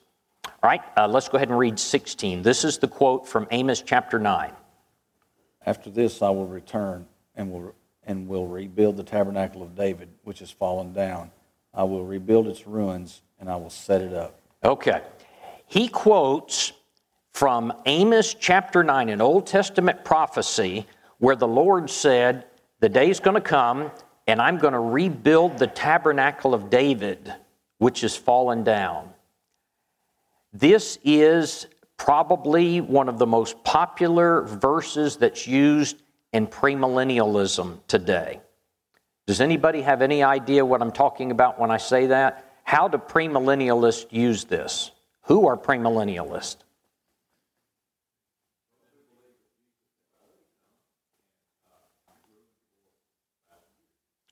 All 0.44 0.68
right, 0.68 0.82
uh, 0.96 1.06
let's 1.06 1.28
go 1.28 1.36
ahead 1.36 1.48
and 1.48 1.56
read 1.56 1.78
16. 1.78 2.42
This 2.42 2.64
is 2.64 2.78
the 2.78 2.88
quote 2.88 3.26
from 3.26 3.46
Amos 3.52 3.82
chapter 3.82 4.18
9. 4.18 4.52
After 5.64 5.90
this 5.90 6.22
I 6.22 6.30
will 6.30 6.48
return 6.48 7.06
and 7.36 7.52
will, 7.52 7.74
and 8.02 8.26
will 8.26 8.48
rebuild 8.48 8.96
the 8.96 9.04
tabernacle 9.04 9.62
of 9.62 9.76
David, 9.76 10.08
which 10.24 10.40
has 10.40 10.50
fallen 10.50 10.92
down. 10.92 11.30
I 11.72 11.84
will 11.84 12.04
rebuild 12.04 12.48
its 12.48 12.66
ruins 12.66 13.22
and 13.40 13.48
I 13.48 13.56
will 13.56 13.70
set 13.70 14.02
it 14.02 14.12
up. 14.12 14.38
Okay. 14.62 15.00
He 15.66 15.88
quotes 15.88 16.72
from 17.32 17.72
Amos 17.86 18.34
chapter 18.34 18.84
9, 18.84 19.08
an 19.08 19.20
Old 19.20 19.46
Testament 19.46 20.04
prophecy, 20.04 20.86
where 21.18 21.36
the 21.36 21.48
Lord 21.48 21.88
said, 21.88 22.44
The 22.80 22.88
day's 22.88 23.18
going 23.20 23.36
to 23.36 23.40
come, 23.40 23.90
and 24.26 24.40
I'm 24.40 24.58
going 24.58 24.74
to 24.74 24.80
rebuild 24.80 25.58
the 25.58 25.66
tabernacle 25.66 26.54
of 26.54 26.70
David, 26.70 27.34
which 27.78 28.02
has 28.02 28.16
fallen 28.16 28.62
down. 28.62 29.10
This 30.52 30.98
is 31.04 31.66
probably 31.96 32.80
one 32.80 33.08
of 33.08 33.18
the 33.18 33.26
most 33.26 33.62
popular 33.62 34.42
verses 34.42 35.16
that's 35.16 35.46
used 35.46 36.02
in 36.32 36.46
premillennialism 36.46 37.78
today. 37.86 38.40
Does 39.26 39.40
anybody 39.40 39.82
have 39.82 40.02
any 40.02 40.22
idea 40.22 40.64
what 40.64 40.82
I'm 40.82 40.90
talking 40.90 41.30
about 41.30 41.60
when 41.60 41.70
I 41.70 41.76
say 41.76 42.06
that? 42.06 42.49
How 42.70 42.86
do 42.86 42.98
premillennialists 42.98 44.06
use 44.12 44.44
this? 44.44 44.92
Who 45.22 45.48
are 45.48 45.56
premillennialists? 45.56 46.58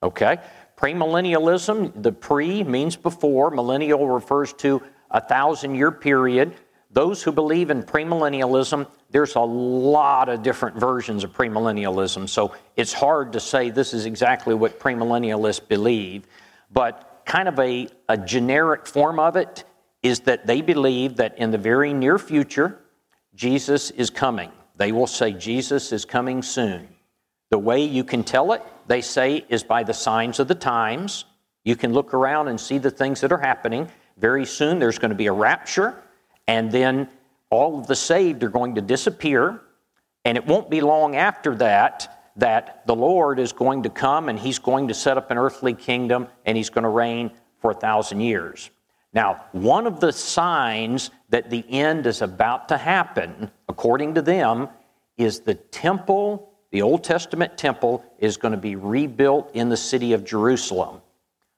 Okay. 0.04 0.38
Premillennialism, 0.76 2.00
the 2.00 2.12
pre 2.12 2.62
means 2.62 2.94
before, 2.94 3.50
millennial 3.50 4.06
refers 4.06 4.52
to 4.52 4.84
a 5.10 5.20
thousand 5.20 5.74
year 5.74 5.90
period. 5.90 6.54
Those 6.92 7.20
who 7.24 7.32
believe 7.32 7.70
in 7.70 7.82
premillennialism, 7.82 8.86
there's 9.10 9.34
a 9.34 9.40
lot 9.40 10.28
of 10.28 10.44
different 10.44 10.76
versions 10.76 11.24
of 11.24 11.32
premillennialism, 11.32 12.28
so 12.28 12.54
it's 12.76 12.92
hard 12.92 13.32
to 13.32 13.40
say 13.40 13.70
this 13.70 13.92
is 13.92 14.06
exactly 14.06 14.54
what 14.54 14.78
premillennialists 14.78 15.66
believe. 15.66 16.24
But 16.70 17.07
kind 17.28 17.46
of 17.46 17.58
a, 17.60 17.86
a 18.08 18.16
generic 18.16 18.86
form 18.86 19.20
of 19.20 19.36
it 19.36 19.62
is 20.02 20.20
that 20.20 20.46
they 20.46 20.62
believe 20.62 21.16
that 21.16 21.38
in 21.38 21.50
the 21.50 21.58
very 21.58 21.92
near 21.92 22.18
future, 22.18 22.80
Jesus 23.34 23.90
is 23.90 24.08
coming. 24.08 24.50
They 24.76 24.92
will 24.92 25.06
say, 25.06 25.32
Jesus 25.32 25.92
is 25.92 26.06
coming 26.06 26.42
soon. 26.42 26.88
The 27.50 27.58
way 27.58 27.84
you 27.84 28.02
can 28.02 28.24
tell 28.24 28.52
it, 28.52 28.62
they 28.86 29.02
say, 29.02 29.44
is 29.50 29.62
by 29.62 29.82
the 29.82 29.92
signs 29.92 30.40
of 30.40 30.48
the 30.48 30.54
times. 30.54 31.26
You 31.64 31.76
can 31.76 31.92
look 31.92 32.14
around 32.14 32.48
and 32.48 32.58
see 32.58 32.78
the 32.78 32.90
things 32.90 33.20
that 33.20 33.30
are 33.30 33.38
happening. 33.38 33.88
Very 34.16 34.46
soon, 34.46 34.78
there's 34.78 34.98
going 34.98 35.10
to 35.10 35.16
be 35.16 35.26
a 35.26 35.32
rapture, 35.32 36.02
and 36.46 36.72
then 36.72 37.08
all 37.50 37.78
of 37.78 37.86
the 37.86 37.96
saved 37.96 38.42
are 38.42 38.48
going 38.48 38.74
to 38.76 38.80
disappear. 38.80 39.60
And 40.24 40.38
it 40.38 40.46
won't 40.46 40.70
be 40.70 40.80
long 40.80 41.14
after 41.14 41.54
that 41.56 42.17
that 42.38 42.86
the 42.86 42.94
Lord 42.94 43.38
is 43.38 43.52
going 43.52 43.82
to 43.82 43.90
come 43.90 44.28
and 44.28 44.38
he's 44.38 44.58
going 44.58 44.88
to 44.88 44.94
set 44.94 45.18
up 45.18 45.30
an 45.30 45.38
earthly 45.38 45.74
kingdom 45.74 46.28
and 46.46 46.56
he's 46.56 46.70
going 46.70 46.84
to 46.84 46.88
reign 46.88 47.30
for 47.60 47.70
a 47.72 47.74
thousand 47.74 48.20
years. 48.20 48.70
Now, 49.12 49.44
one 49.52 49.86
of 49.86 50.00
the 50.00 50.12
signs 50.12 51.10
that 51.30 51.50
the 51.50 51.64
end 51.68 52.06
is 52.06 52.22
about 52.22 52.68
to 52.68 52.76
happen, 52.76 53.50
according 53.68 54.14
to 54.14 54.22
them, 54.22 54.68
is 55.16 55.40
the 55.40 55.54
temple 55.54 56.48
the 56.70 56.82
Old 56.82 57.02
Testament 57.02 57.56
temple 57.56 58.04
is 58.18 58.36
going 58.36 58.52
to 58.52 58.58
be 58.58 58.76
rebuilt 58.76 59.50
in 59.54 59.68
the 59.68 59.76
city 59.76 60.12
of 60.12 60.24
Jerusalem. 60.24 61.00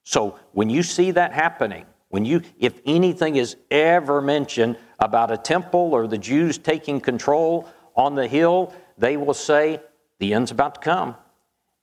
So 0.05 0.39
when 0.53 0.71
you 0.71 0.83
see 0.83 1.11
that 1.13 1.33
happening, 1.33 1.85
when 2.09 2.25
you 2.25 2.43
if 2.59 2.81
anything 2.87 3.37
is 3.37 3.57
ever 3.71 4.21
mentioned 4.21 4.77
about 4.99 5.31
a 5.31 5.37
temple 5.37 5.93
or 5.93 6.07
the 6.07 6.19
Jews 6.19 6.59
taking 6.59 7.01
control 7.01 7.69
on 7.97 8.15
the 8.15 8.27
hill, 8.27 8.73
they 8.99 9.17
will 9.17 9.35
say 9.35 9.81
the 10.21 10.33
end's 10.33 10.53
about 10.53 10.77
to 10.77 10.81
come. 10.81 11.17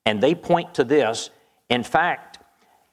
And 0.06 0.24
they 0.24 0.34
point 0.34 0.76
to 0.76 0.86
this. 0.86 1.30
In 1.70 1.84
fact, 1.84 2.40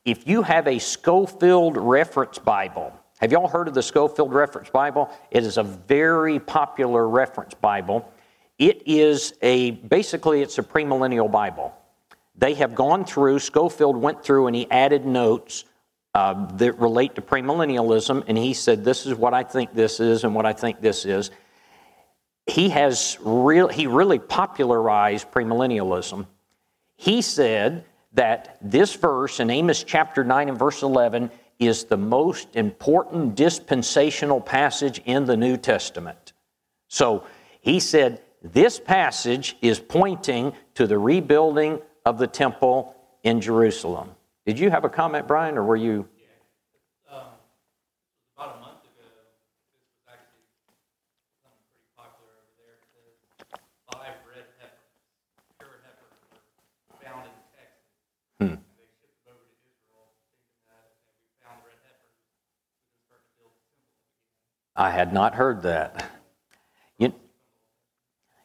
if 0.05 0.27
you 0.27 0.43
have 0.43 0.67
a 0.67 0.81
Scofield 0.81 1.77
Reference 1.77 2.39
Bible, 2.39 2.93
have 3.21 3.31
y'all 3.31 3.49
heard 3.49 3.69
of 3.69 3.75
the 3.75 3.83
Scofield 3.83 4.33
Reference 4.35 4.69
Bible? 4.69 5.11
It 5.31 5.45
is 5.45 5.57
a 5.57 5.63
very 5.63 6.41
popular 6.41 7.09
reference 7.09 7.55
Bible. 7.55 8.11
It 8.59 8.83
is 8.87 9.35
a 9.41 9.71
basically 9.71 10.43
it's 10.43 10.59
a 10.59 10.63
premillennial 10.63 11.31
Bible. 11.31 11.75
They 12.37 12.55
have 12.55 12.75
gone 12.75 13.05
through. 13.05 13.39
Scofield 13.39 13.97
went 13.97 14.25
through 14.25 14.49
and 14.49 14.57
he 14.57 14.69
added 14.71 15.07
notes 15.07 15.65
uh, 16.15 16.47
that 16.57 16.79
relate 16.79 17.15
to 17.15 17.23
premillennialism, 17.23 18.25
and 18.29 18.39
he 18.39 18.55
said, 18.55 18.85
"This 18.85 19.07
is 19.07 19.15
what 19.15 19.35
I 19.35 19.43
think 19.43 19.75
this 19.75 20.01
is, 20.01 20.25
and 20.25 20.35
what 20.35 20.47
I 20.47 20.53
think 20.53 20.81
this 20.81 21.05
is." 21.05 21.31
He 22.47 22.69
has 22.71 23.19
real. 23.23 23.69
He 23.69 23.87
really 23.87 24.19
popularized 24.19 25.31
premillennialism. 25.31 26.27
He 26.97 27.23
said 27.23 27.85
that 28.13 28.59
this 28.61 28.95
verse 28.95 29.41
in 29.41 29.51
Amos 29.51 29.83
chapter 29.83 30.23
9 30.23 30.49
and 30.51 30.59
verse 30.59 30.83
11 30.83 31.31
is 31.59 31.85
the 31.85 31.97
most 31.97 32.49
important 32.55 33.35
dispensational 33.35 34.41
passage 34.41 35.01
in 35.05 35.25
the 35.25 35.37
New 35.37 35.57
Testament. 35.57 36.33
So 36.89 37.27
he 37.61 37.81
said 37.81 38.21
this 38.43 38.79
passage 38.79 39.57
is 39.63 39.81
pointing 39.81 40.53
to 40.75 40.87
the 40.87 40.99
rebuilding 40.99 41.81
of 42.05 42.19
the 42.19 42.27
temple 42.27 42.95
in 43.23 43.41
Jerusalem. 43.41 44.11
Did 44.45 44.59
you 44.59 44.69
have 44.69 44.85
a 44.85 44.91
comment, 44.91 45.27
Brian, 45.27 45.57
or 45.57 45.65
were 45.65 45.81
you? 45.81 46.07
Yeah. 46.21 47.17
Um, 47.17 47.33
about 48.37 48.57
a 48.57 48.61
month 48.61 48.85
ago, 48.85 49.01
this 49.01 49.33
was 49.73 49.89
actually 50.05 50.45
something 51.41 51.65
pretty 51.73 51.89
popular 51.97 52.37
over 52.37 52.53
there. 52.61 52.77
It 52.77 53.65
five 53.89 54.13
red 54.29 54.45
heifers, 54.61 54.93
pure 55.57 55.81
heifers, 55.81 56.13
were 56.93 57.01
found 57.01 57.25
in 57.25 57.37
Texas. 57.57 57.89
Hmm. 58.37 58.61
And 58.61 58.77
they 58.77 58.85
shipped 59.01 59.25
them 59.25 59.33
over 59.33 59.49
to 59.49 59.57
Israel, 59.65 60.13
thinking 60.29 60.61
that 60.69 60.93
if 61.01 61.09
we 61.17 61.25
found 61.41 61.65
red 61.65 61.81
heifers, 61.81 62.13
we 62.21 62.85
could 62.85 63.01
start 63.09 63.25
to 63.25 63.33
build 63.41 63.57
the 63.57 63.65
temple 63.73 64.05
again. 64.05 64.61
I 64.77 64.91
had 64.91 65.13
not 65.13 65.35
heard 65.35 65.63
that. 65.63 66.11
You 66.99 67.13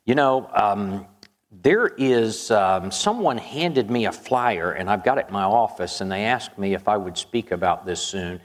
you 0.06 0.16
know, 0.16 0.50
um, 0.54 1.08
there 1.52 1.88
is 1.88 2.52
um, 2.52 2.92
someone 2.92 3.38
handed 3.38 3.90
me 3.90 4.06
a 4.06 4.12
flyer, 4.12 4.72
and 4.72 4.90
I've 4.90 5.04
got 5.04 5.18
it 5.18 5.28
in 5.28 5.34
my 5.34 5.44
office, 5.44 6.02
and 6.02 6.12
they 6.12 6.26
asked 6.26 6.58
me 6.58 6.74
if 6.74 6.88
I 6.88 6.98
would 6.98 7.18
speak 7.18 7.52
about 7.52 7.86
this 7.86 8.02
soon. 8.02 8.40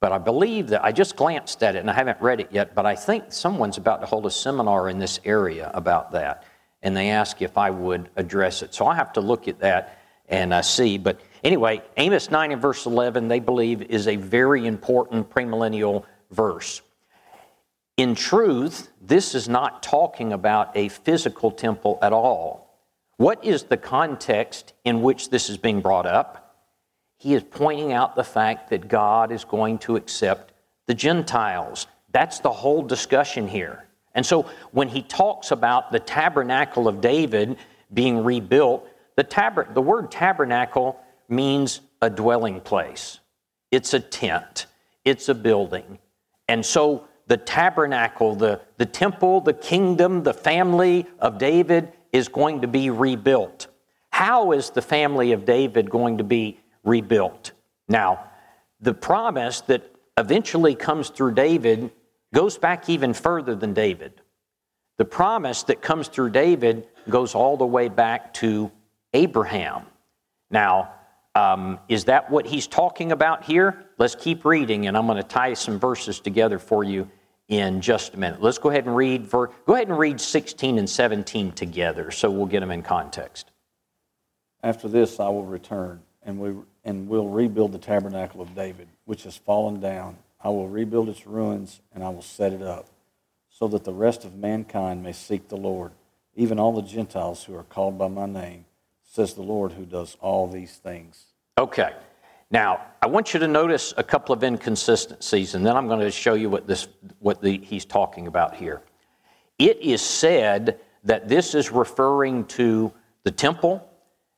But 0.00 0.12
I 0.12 0.18
believe 0.18 0.68
that 0.68 0.84
I 0.84 0.92
just 0.92 1.16
glanced 1.16 1.62
at 1.62 1.74
it 1.74 1.80
and 1.80 1.90
I 1.90 1.92
haven't 1.92 2.20
read 2.20 2.40
it 2.40 2.52
yet, 2.52 2.74
but 2.74 2.86
I 2.86 2.94
think 2.94 3.32
someone's 3.32 3.78
about 3.78 4.00
to 4.00 4.06
hold 4.06 4.26
a 4.26 4.30
seminar 4.30 4.88
in 4.88 4.98
this 4.98 5.18
area 5.24 5.72
about 5.74 6.12
that. 6.12 6.44
And 6.82 6.96
they 6.96 7.10
ask 7.10 7.42
if 7.42 7.58
I 7.58 7.70
would 7.70 8.08
address 8.14 8.62
it. 8.62 8.72
So 8.72 8.86
I 8.86 8.94
have 8.94 9.12
to 9.14 9.20
look 9.20 9.48
at 9.48 9.58
that 9.58 9.98
and 10.28 10.52
uh, 10.52 10.62
see. 10.62 10.98
But 10.98 11.20
anyway, 11.42 11.82
Amos 11.96 12.30
9 12.30 12.52
and 12.52 12.62
verse 12.62 12.86
11, 12.86 13.26
they 13.26 13.40
believe 13.40 13.82
is 13.82 14.06
a 14.06 14.14
very 14.14 14.66
important 14.66 15.30
premillennial 15.30 16.04
verse. 16.30 16.80
In 17.98 18.14
truth, 18.14 18.92
this 19.02 19.34
is 19.34 19.48
not 19.48 19.82
talking 19.82 20.32
about 20.32 20.70
a 20.76 20.88
physical 20.88 21.50
temple 21.50 21.98
at 22.00 22.12
all. 22.12 22.78
What 23.16 23.44
is 23.44 23.64
the 23.64 23.76
context 23.76 24.72
in 24.84 25.02
which 25.02 25.30
this 25.30 25.50
is 25.50 25.56
being 25.56 25.80
brought 25.80 26.06
up? 26.06 26.54
He 27.16 27.34
is 27.34 27.42
pointing 27.42 27.92
out 27.92 28.14
the 28.14 28.22
fact 28.22 28.70
that 28.70 28.86
God 28.86 29.32
is 29.32 29.42
going 29.42 29.78
to 29.78 29.96
accept 29.96 30.52
the 30.86 30.94
Gentiles. 30.94 31.88
That's 32.12 32.38
the 32.38 32.52
whole 32.52 32.82
discussion 32.82 33.48
here. 33.48 33.84
And 34.14 34.24
so 34.24 34.48
when 34.70 34.86
he 34.86 35.02
talks 35.02 35.50
about 35.50 35.90
the 35.90 35.98
tabernacle 35.98 36.86
of 36.86 37.00
David 37.00 37.56
being 37.92 38.22
rebuilt, 38.22 38.88
the, 39.16 39.24
tab- 39.24 39.74
the 39.74 39.82
word 39.82 40.12
tabernacle 40.12 41.00
means 41.28 41.80
a 42.00 42.08
dwelling 42.08 42.60
place. 42.60 43.18
It's 43.72 43.92
a 43.92 43.98
tent, 43.98 44.66
it's 45.04 45.28
a 45.28 45.34
building. 45.34 45.98
And 46.46 46.64
so 46.64 47.07
the 47.28 47.36
tabernacle, 47.36 48.34
the, 48.34 48.60
the 48.78 48.86
temple, 48.86 49.42
the 49.42 49.52
kingdom, 49.52 50.22
the 50.22 50.34
family 50.34 51.06
of 51.20 51.38
David 51.38 51.92
is 52.10 52.28
going 52.28 52.62
to 52.62 52.68
be 52.68 52.90
rebuilt. 52.90 53.68
How 54.10 54.52
is 54.52 54.70
the 54.70 54.82
family 54.82 55.32
of 55.32 55.44
David 55.44 55.90
going 55.90 56.18
to 56.18 56.24
be 56.24 56.58
rebuilt? 56.82 57.52
Now, 57.86 58.24
the 58.80 58.94
promise 58.94 59.60
that 59.62 59.82
eventually 60.16 60.74
comes 60.74 61.10
through 61.10 61.34
David 61.34 61.92
goes 62.34 62.56
back 62.56 62.88
even 62.88 63.12
further 63.12 63.54
than 63.54 63.74
David. 63.74 64.20
The 64.96 65.04
promise 65.04 65.62
that 65.64 65.82
comes 65.82 66.08
through 66.08 66.30
David 66.30 66.88
goes 67.08 67.34
all 67.34 67.56
the 67.56 67.66
way 67.66 67.88
back 67.88 68.34
to 68.34 68.72
Abraham. 69.12 69.82
Now, 70.50 70.94
um, 71.34 71.78
is 71.88 72.06
that 72.06 72.30
what 72.30 72.46
he's 72.46 72.66
talking 72.66 73.12
about 73.12 73.44
here? 73.44 73.84
Let's 73.98 74.14
keep 74.14 74.44
reading, 74.44 74.86
and 74.86 74.96
I'm 74.96 75.06
going 75.06 75.22
to 75.22 75.28
tie 75.28 75.54
some 75.54 75.78
verses 75.78 76.20
together 76.20 76.58
for 76.58 76.82
you 76.82 77.08
in 77.48 77.80
just 77.80 78.14
a 78.14 78.18
minute. 78.18 78.42
Let's 78.42 78.58
go 78.58 78.70
ahead 78.70 78.86
and 78.86 78.94
read 78.94 79.30
go 79.30 79.50
ahead 79.68 79.88
and 79.88 79.98
read 79.98 80.20
16 80.20 80.78
and 80.78 80.88
17 80.88 81.52
together 81.52 82.10
so 82.10 82.30
we'll 82.30 82.46
get 82.46 82.60
them 82.60 82.70
in 82.70 82.82
context. 82.82 83.50
After 84.62 84.88
this 84.88 85.18
I 85.18 85.28
will 85.28 85.46
return 85.46 86.00
and 86.22 86.38
we 86.38 86.54
and 86.84 87.08
will 87.08 87.28
rebuild 87.28 87.72
the 87.72 87.78
tabernacle 87.78 88.40
of 88.40 88.54
David, 88.54 88.88
which 89.04 89.24
has 89.24 89.36
fallen 89.36 89.78
down. 89.78 90.16
I 90.40 90.48
will 90.48 90.68
rebuild 90.68 91.08
its 91.08 91.26
ruins, 91.26 91.80
and 91.94 92.02
I 92.02 92.08
will 92.08 92.22
set 92.22 92.52
it 92.52 92.62
up, 92.62 92.86
so 93.50 93.68
that 93.68 93.84
the 93.84 93.92
rest 93.92 94.24
of 94.24 94.36
mankind 94.36 95.02
may 95.02 95.12
seek 95.12 95.48
the 95.48 95.56
Lord, 95.56 95.92
even 96.34 96.58
all 96.58 96.72
the 96.72 96.80
Gentiles 96.82 97.44
who 97.44 97.54
are 97.56 97.64
called 97.64 97.98
by 97.98 98.08
my 98.08 98.26
name, 98.26 98.64
says 99.02 99.34
the 99.34 99.42
Lord 99.42 99.72
who 99.72 99.84
does 99.84 100.16
all 100.20 100.46
these 100.46 100.76
things. 100.76 101.24
Okay. 101.58 101.92
Now, 102.50 102.86
I 103.02 103.06
want 103.06 103.34
you 103.34 103.40
to 103.40 103.48
notice 103.48 103.92
a 103.96 104.02
couple 104.02 104.34
of 104.34 104.42
inconsistencies, 104.42 105.54
and 105.54 105.64
then 105.64 105.76
I'm 105.76 105.86
going 105.86 106.00
to 106.00 106.10
show 106.10 106.34
you 106.34 106.48
what, 106.48 106.66
this, 106.66 106.88
what 107.18 107.42
the, 107.42 107.58
he's 107.58 107.84
talking 107.84 108.26
about 108.26 108.54
here. 108.54 108.82
It 109.58 109.80
is 109.80 110.00
said 110.00 110.80
that 111.04 111.28
this 111.28 111.54
is 111.54 111.70
referring 111.70 112.46
to 112.46 112.92
the 113.24 113.30
temple. 113.30 113.86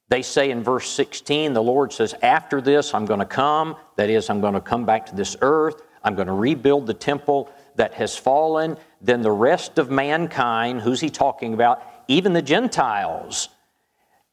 They 0.08 0.22
say 0.22 0.50
in 0.50 0.64
verse 0.64 0.88
16, 0.88 1.52
the 1.52 1.62
Lord 1.62 1.92
says, 1.92 2.14
After 2.22 2.60
this, 2.60 2.94
I'm 2.94 3.06
going 3.06 3.20
to 3.20 3.26
come. 3.26 3.76
That 3.96 4.10
is, 4.10 4.28
I'm 4.28 4.40
going 4.40 4.54
to 4.54 4.60
come 4.60 4.84
back 4.84 5.06
to 5.06 5.14
this 5.14 5.36
earth. 5.40 5.82
I'm 6.02 6.16
going 6.16 6.26
to 6.26 6.34
rebuild 6.34 6.86
the 6.86 6.94
temple 6.94 7.48
that 7.76 7.94
has 7.94 8.16
fallen. 8.16 8.76
Then 9.00 9.22
the 9.22 9.30
rest 9.30 9.78
of 9.78 9.90
mankind, 9.90 10.80
who's 10.80 11.00
he 11.00 11.10
talking 11.10 11.54
about? 11.54 11.82
Even 12.08 12.32
the 12.32 12.42
Gentiles, 12.42 13.50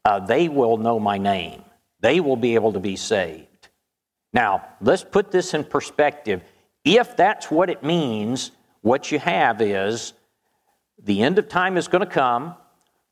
uh, 0.04 0.18
they 0.20 0.48
will 0.48 0.78
know 0.78 0.98
my 0.98 1.18
name. 1.18 1.62
They 2.00 2.18
will 2.18 2.36
be 2.36 2.54
able 2.54 2.72
to 2.72 2.80
be 2.80 2.96
saved. 2.96 3.47
Now, 4.32 4.66
let's 4.80 5.04
put 5.04 5.30
this 5.30 5.54
in 5.54 5.64
perspective. 5.64 6.42
If 6.84 7.16
that's 7.16 7.50
what 7.50 7.70
it 7.70 7.82
means, 7.82 8.50
what 8.82 9.10
you 9.10 9.18
have 9.18 9.60
is 9.60 10.12
the 11.02 11.22
end 11.22 11.38
of 11.38 11.48
time 11.48 11.76
is 11.76 11.88
going 11.88 12.04
to 12.04 12.10
come. 12.10 12.54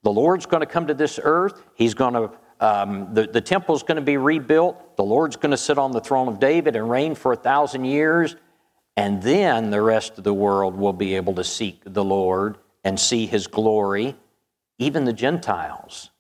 The 0.03 0.13
Lord's 0.13 0.47
going 0.47 0.61
to 0.61 0.67
come 0.67 0.87
to 0.89 0.95
this 0.95 1.19
earth. 1.23 1.63
He's 1.75 1.95
going 1.95 2.15
to, 2.15 2.31
um, 2.61 3.15
the, 3.15 3.27
the 3.27 3.41
temple's 3.41 3.83
going 3.83 3.97
to 3.97 4.03
be 4.03 4.17
rebuilt. 4.17 4.97
The 4.97 5.05
Lord's 5.05 5.37
going 5.37 5.51
to 5.51 5.57
sit 5.57 5.79
on 5.79 5.93
the 5.93 6.01
throne 6.01 6.29
of 6.29 6.39
David 6.39 6.77
and 6.77 6.89
reign 6.89 7.15
for 7.15 7.33
a 7.33 7.37
thousand 7.37 7.85
years. 7.85 8.37
And 8.97 9.23
then 9.23 9.71
the 9.71 9.83
rest 9.83 10.17
of 10.19 10.25
the 10.25 10.35
world 10.35 10.77
will 10.77 10.93
be 10.93 11.17
able 11.17 11.35
to 11.35 11.45
seek 11.45 11.83
the 11.85 12.05
Lord 12.05 12.57
and 12.85 12.99
see 12.99 13.27
his 13.27 13.47
glory, 13.47 14.17
even 14.79 15.05
the 15.05 15.13
Gentiles. 15.13 16.11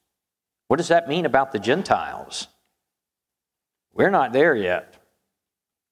What 0.68 0.78
does 0.78 0.88
that 0.88 1.08
mean 1.08 1.26
about 1.26 1.52
the 1.52 1.58
Gentiles? 1.58 2.48
We're 3.96 4.10
not 4.10 4.32
there 4.32 4.54
yet. 4.54 4.94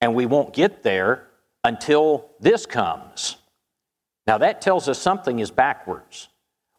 And 0.01 0.15
we 0.15 0.27
won't 0.27 0.53
get 0.53 0.83
there 0.83 1.27
until 1.65 2.31
this 2.39 2.67
comes. 2.67 3.37
Now, 4.27 4.39
that 4.39 4.61
tells 4.61 4.89
us 4.89 4.99
something 4.99 5.39
is 5.39 5.51
backwards. 5.51 6.29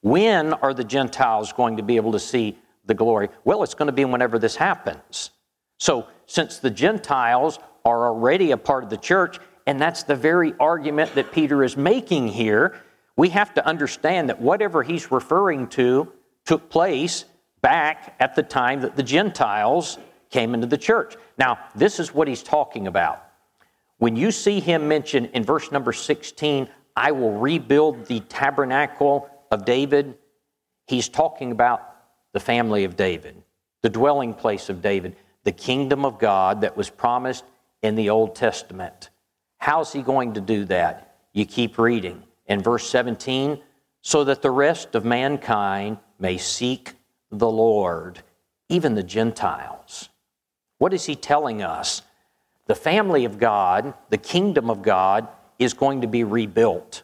When 0.01 0.53
are 0.53 0.73
the 0.73 0.83
Gentiles 0.83 1.51
going 1.51 1.77
to 1.77 1.83
be 1.83 1.95
able 1.95 2.11
to 2.11 2.19
see 2.19 2.57
the 2.85 2.93
glory? 2.93 3.29
Well, 3.43 3.63
it's 3.63 3.73
going 3.73 3.87
to 3.87 3.93
be 3.93 4.05
whenever 4.05 4.37
this 4.37 4.55
happens. 4.55 5.31
So, 5.79 6.07
since 6.27 6.59
the 6.59 6.69
Gentiles 6.69 7.59
are 7.83 8.07
already 8.07 8.51
a 8.51 8.57
part 8.57 8.83
of 8.83 8.89
the 8.91 8.97
church, 8.97 9.39
and 9.65 9.81
that's 9.81 10.03
the 10.03 10.15
very 10.15 10.53
argument 10.59 11.15
that 11.15 11.31
Peter 11.31 11.63
is 11.63 11.75
making 11.75 12.27
here, 12.27 12.79
we 13.17 13.29
have 13.29 13.53
to 13.55 13.65
understand 13.65 14.29
that 14.29 14.39
whatever 14.39 14.83
he's 14.83 15.11
referring 15.11 15.67
to 15.69 16.11
took 16.45 16.69
place 16.69 17.25
back 17.61 18.15
at 18.19 18.35
the 18.35 18.43
time 18.43 18.81
that 18.81 18.95
the 18.95 19.03
Gentiles 19.03 19.97
came 20.35 20.53
into 20.53 20.67
the 20.67 20.77
church. 20.77 21.15
Now, 21.37 21.59
this 21.75 21.97
is 21.97 22.13
what 22.13 22.27
he's 22.27 22.43
talking 22.43 22.87
about. 22.87 23.23
When 23.99 24.17
you 24.17 24.31
see 24.31 24.59
him 24.59 24.85
mention 24.85 25.27
in 25.27 25.45
verse 25.45 25.71
number 25.71 25.93
16, 25.93 26.67
I 26.93 27.13
will 27.13 27.31
rebuild 27.37 28.05
the 28.07 28.19
tabernacle 28.19 29.29
of 29.49 29.63
David, 29.63 30.17
he's 30.87 31.07
talking 31.07 31.53
about 31.53 31.89
the 32.33 32.41
family 32.41 32.83
of 32.83 32.97
David, 32.97 33.41
the 33.81 33.89
dwelling 33.89 34.33
place 34.33 34.67
of 34.67 34.81
David, 34.81 35.15
the 35.45 35.53
kingdom 35.53 36.03
of 36.03 36.19
God 36.19 36.59
that 36.61 36.75
was 36.75 36.89
promised 36.89 37.45
in 37.81 37.95
the 37.95 38.09
Old 38.09 38.35
Testament. 38.35 39.11
How's 39.57 39.93
he 39.93 40.01
going 40.01 40.33
to 40.33 40.41
do 40.41 40.65
that? 40.65 41.15
You 41.31 41.45
keep 41.45 41.77
reading. 41.77 42.21
In 42.47 42.61
verse 42.61 42.89
17, 42.89 43.61
so 44.01 44.25
that 44.25 44.41
the 44.41 44.51
rest 44.51 44.95
of 44.95 45.05
mankind 45.05 45.97
may 46.19 46.37
seek 46.37 46.91
the 47.31 47.49
Lord, 47.49 48.21
even 48.67 48.95
the 48.95 49.01
Gentiles. 49.01 50.09
What 50.85 50.93
is 50.93 51.05
he 51.05 51.15
telling 51.15 51.63
us? 51.63 52.03
The 52.67 52.75
family 52.75 53.25
of 53.25 53.39
God, 53.39 53.95
the 54.11 54.19
kingdom 54.19 54.69
of 54.69 54.83
God, 54.83 55.27
is 55.57 55.73
going 55.73 56.01
to 56.01 56.07
be 56.07 56.23
rebuilt. 56.23 57.01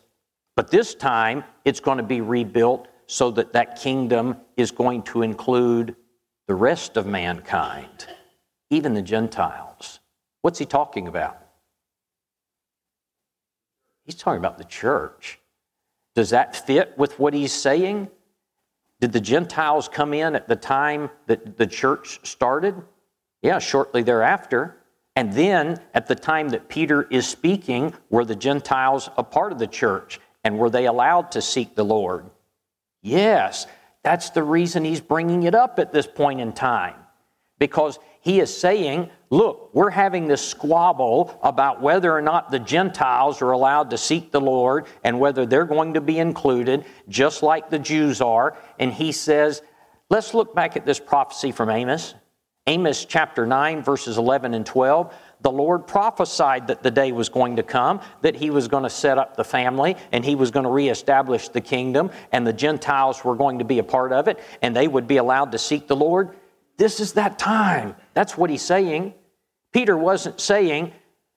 But 0.55 0.69
this 0.69 0.93
time, 0.93 1.43
it's 1.65 1.79
going 1.79 1.97
to 1.97 2.03
be 2.03 2.21
rebuilt 2.21 2.89
so 3.07 3.31
that 3.31 3.53
that 3.53 3.81
kingdom 3.81 4.37
is 4.55 4.69
going 4.69 5.01
to 5.05 5.23
include 5.23 5.95
the 6.45 6.53
rest 6.53 6.95
of 6.95 7.07
mankind, 7.07 8.05
even 8.69 8.93
the 8.93 9.01
Gentiles. 9.01 9.99
What's 10.43 10.59
he 10.59 10.65
talking 10.67 11.07
about? 11.07 11.39
He's 14.05 14.13
talking 14.13 14.37
about 14.37 14.59
the 14.59 14.63
church. 14.63 15.39
Does 16.13 16.29
that 16.29 16.55
fit 16.67 16.95
with 16.99 17.17
what 17.17 17.33
he's 17.33 17.51
saying? 17.51 18.09
Did 18.99 19.11
the 19.11 19.19
Gentiles 19.19 19.89
come 19.89 20.13
in 20.13 20.35
at 20.35 20.47
the 20.47 20.55
time 20.55 21.09
that 21.25 21.57
the 21.57 21.65
church 21.65 22.19
started? 22.21 22.75
Yeah, 23.41 23.59
shortly 23.59 24.03
thereafter. 24.03 24.77
And 25.15 25.33
then 25.33 25.79
at 25.93 26.07
the 26.07 26.15
time 26.15 26.49
that 26.49 26.69
Peter 26.69 27.03
is 27.09 27.27
speaking, 27.27 27.93
were 28.09 28.25
the 28.25 28.35
Gentiles 28.35 29.09
a 29.17 29.23
part 29.23 29.51
of 29.51 29.59
the 29.59 29.67
church? 29.67 30.19
And 30.43 30.57
were 30.57 30.69
they 30.69 30.85
allowed 30.85 31.31
to 31.33 31.41
seek 31.41 31.75
the 31.75 31.85
Lord? 31.85 32.29
Yes, 33.01 33.67
that's 34.03 34.29
the 34.29 34.43
reason 34.43 34.85
he's 34.85 35.01
bringing 35.01 35.43
it 35.43 35.55
up 35.55 35.79
at 35.79 35.91
this 35.91 36.07
point 36.07 36.39
in 36.39 36.53
time. 36.53 36.95
Because 37.59 37.99
he 38.21 38.39
is 38.39 38.55
saying, 38.55 39.09
look, 39.29 39.69
we're 39.73 39.89
having 39.89 40.27
this 40.27 40.47
squabble 40.47 41.39
about 41.43 41.81
whether 41.81 42.15
or 42.15 42.21
not 42.21 42.49
the 42.49 42.59
Gentiles 42.59 43.41
are 43.41 43.51
allowed 43.51 43.89
to 43.91 43.97
seek 43.97 44.31
the 44.31 44.41
Lord 44.41 44.85
and 45.03 45.19
whether 45.19 45.45
they're 45.45 45.65
going 45.65 45.95
to 45.95 46.01
be 46.01 46.19
included, 46.19 46.85
just 47.09 47.43
like 47.43 47.69
the 47.69 47.79
Jews 47.79 48.21
are. 48.21 48.57
And 48.79 48.93
he 48.93 49.11
says, 49.11 49.61
let's 50.09 50.33
look 50.33 50.55
back 50.55 50.77
at 50.77 50.85
this 50.85 50.99
prophecy 50.99 51.51
from 51.51 51.69
Amos. 51.69 52.15
Amos 52.67 53.05
chapter 53.05 53.47
9, 53.47 53.81
verses 53.81 54.17
11 54.17 54.53
and 54.53 54.65
12, 54.65 55.13
the 55.41 55.51
Lord 55.51 55.87
prophesied 55.87 56.67
that 56.67 56.83
the 56.83 56.91
day 56.91 57.11
was 57.11 57.27
going 57.27 57.55
to 57.55 57.63
come, 57.63 58.01
that 58.21 58.35
He 58.35 58.51
was 58.51 58.67
going 58.67 58.83
to 58.83 58.89
set 58.89 59.17
up 59.17 59.35
the 59.35 59.43
family 59.43 59.97
and 60.11 60.23
He 60.23 60.35
was 60.35 60.51
going 60.51 60.65
to 60.65 60.71
reestablish 60.71 61.49
the 61.49 61.61
kingdom, 61.61 62.11
and 62.31 62.45
the 62.45 62.53
Gentiles 62.53 63.23
were 63.23 63.35
going 63.35 63.59
to 63.59 63.65
be 63.65 63.79
a 63.79 63.83
part 63.83 64.13
of 64.13 64.27
it, 64.27 64.39
and 64.61 64.75
they 64.75 64.87
would 64.87 65.07
be 65.07 65.17
allowed 65.17 65.51
to 65.53 65.57
seek 65.57 65.87
the 65.87 65.95
Lord. 65.95 66.35
This 66.77 66.99
is 66.99 67.13
that 67.13 67.39
time. 67.39 67.95
That's 68.13 68.37
what 68.37 68.51
He's 68.51 68.61
saying. 68.61 69.15
Peter 69.73 69.97
wasn't 69.97 70.39
saying, 70.39 70.93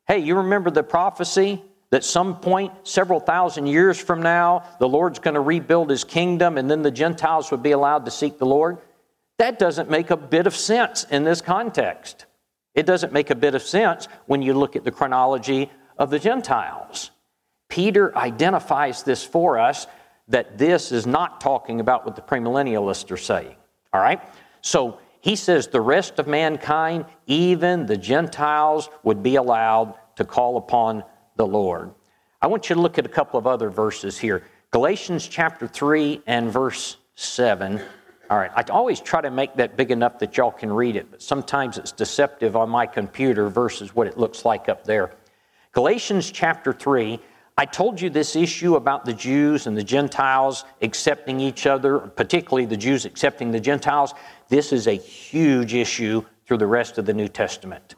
hey, 0.06 0.18
you 0.18 0.36
remember 0.36 0.70
the 0.70 0.82
prophecy? 0.82 1.62
That 1.90 2.02
some 2.02 2.40
point, 2.40 2.72
several 2.82 3.20
thousand 3.20 3.68
years 3.68 4.00
from 4.00 4.20
now, 4.20 4.64
the 4.80 4.88
Lord's 4.88 5.20
going 5.20 5.34
to 5.34 5.40
rebuild 5.40 5.90
his 5.90 6.02
kingdom 6.02 6.58
and 6.58 6.68
then 6.68 6.82
the 6.82 6.90
Gentiles 6.90 7.52
would 7.52 7.62
be 7.62 7.70
allowed 7.70 8.04
to 8.06 8.10
seek 8.10 8.36
the 8.36 8.46
Lord. 8.46 8.78
That 9.38 9.58
doesn't 9.58 9.90
make 9.90 10.10
a 10.10 10.16
bit 10.16 10.46
of 10.46 10.54
sense 10.54 11.04
in 11.04 11.24
this 11.24 11.40
context. 11.40 12.26
It 12.74 12.86
doesn't 12.86 13.12
make 13.12 13.30
a 13.30 13.34
bit 13.34 13.54
of 13.54 13.62
sense 13.62 14.08
when 14.26 14.42
you 14.42 14.54
look 14.54 14.76
at 14.76 14.84
the 14.84 14.90
chronology 14.90 15.70
of 15.98 16.10
the 16.10 16.18
Gentiles. 16.18 17.10
Peter 17.68 18.16
identifies 18.16 19.02
this 19.02 19.24
for 19.24 19.58
us 19.58 19.86
that 20.28 20.58
this 20.58 20.92
is 20.92 21.06
not 21.06 21.40
talking 21.40 21.80
about 21.80 22.04
what 22.04 22.16
the 22.16 22.22
premillennialists 22.22 23.10
are 23.10 23.16
saying. 23.16 23.54
All 23.92 24.00
right? 24.00 24.20
So 24.60 24.98
he 25.20 25.36
says 25.36 25.68
the 25.68 25.80
rest 25.80 26.18
of 26.18 26.26
mankind, 26.26 27.04
even 27.26 27.86
the 27.86 27.96
Gentiles, 27.96 28.88
would 29.02 29.22
be 29.22 29.36
allowed 29.36 29.94
to 30.16 30.24
call 30.24 30.56
upon 30.56 31.04
the 31.36 31.46
Lord. 31.46 31.92
I 32.40 32.46
want 32.46 32.68
you 32.68 32.74
to 32.74 32.80
look 32.80 32.98
at 32.98 33.06
a 33.06 33.10
couple 33.10 33.38
of 33.38 33.46
other 33.46 33.70
verses 33.70 34.18
here. 34.18 34.44
Galatians 34.70 35.26
chapter 35.28 35.66
3 35.66 36.22
and 36.26 36.50
verse 36.50 36.96
7. 37.14 37.80
All 38.34 38.40
right, 38.40 38.50
I 38.56 38.64
always 38.72 38.98
try 38.98 39.20
to 39.20 39.30
make 39.30 39.54
that 39.54 39.76
big 39.76 39.92
enough 39.92 40.18
that 40.18 40.36
y'all 40.36 40.50
can 40.50 40.72
read 40.72 40.96
it, 40.96 41.08
but 41.08 41.22
sometimes 41.22 41.78
it's 41.78 41.92
deceptive 41.92 42.56
on 42.56 42.68
my 42.68 42.84
computer 42.84 43.48
versus 43.48 43.94
what 43.94 44.08
it 44.08 44.18
looks 44.18 44.44
like 44.44 44.68
up 44.68 44.82
there. 44.82 45.12
Galatians 45.70 46.32
chapter 46.32 46.72
3, 46.72 47.20
I 47.56 47.64
told 47.64 48.00
you 48.00 48.10
this 48.10 48.34
issue 48.34 48.74
about 48.74 49.04
the 49.04 49.12
Jews 49.12 49.68
and 49.68 49.76
the 49.76 49.84
Gentiles 49.84 50.64
accepting 50.82 51.38
each 51.38 51.64
other, 51.68 52.00
particularly 52.00 52.66
the 52.66 52.76
Jews 52.76 53.04
accepting 53.04 53.52
the 53.52 53.60
Gentiles. 53.60 54.14
This 54.48 54.72
is 54.72 54.88
a 54.88 54.94
huge 54.94 55.72
issue 55.72 56.24
through 56.44 56.58
the 56.58 56.66
rest 56.66 56.98
of 56.98 57.06
the 57.06 57.14
New 57.14 57.28
Testament. 57.28 57.94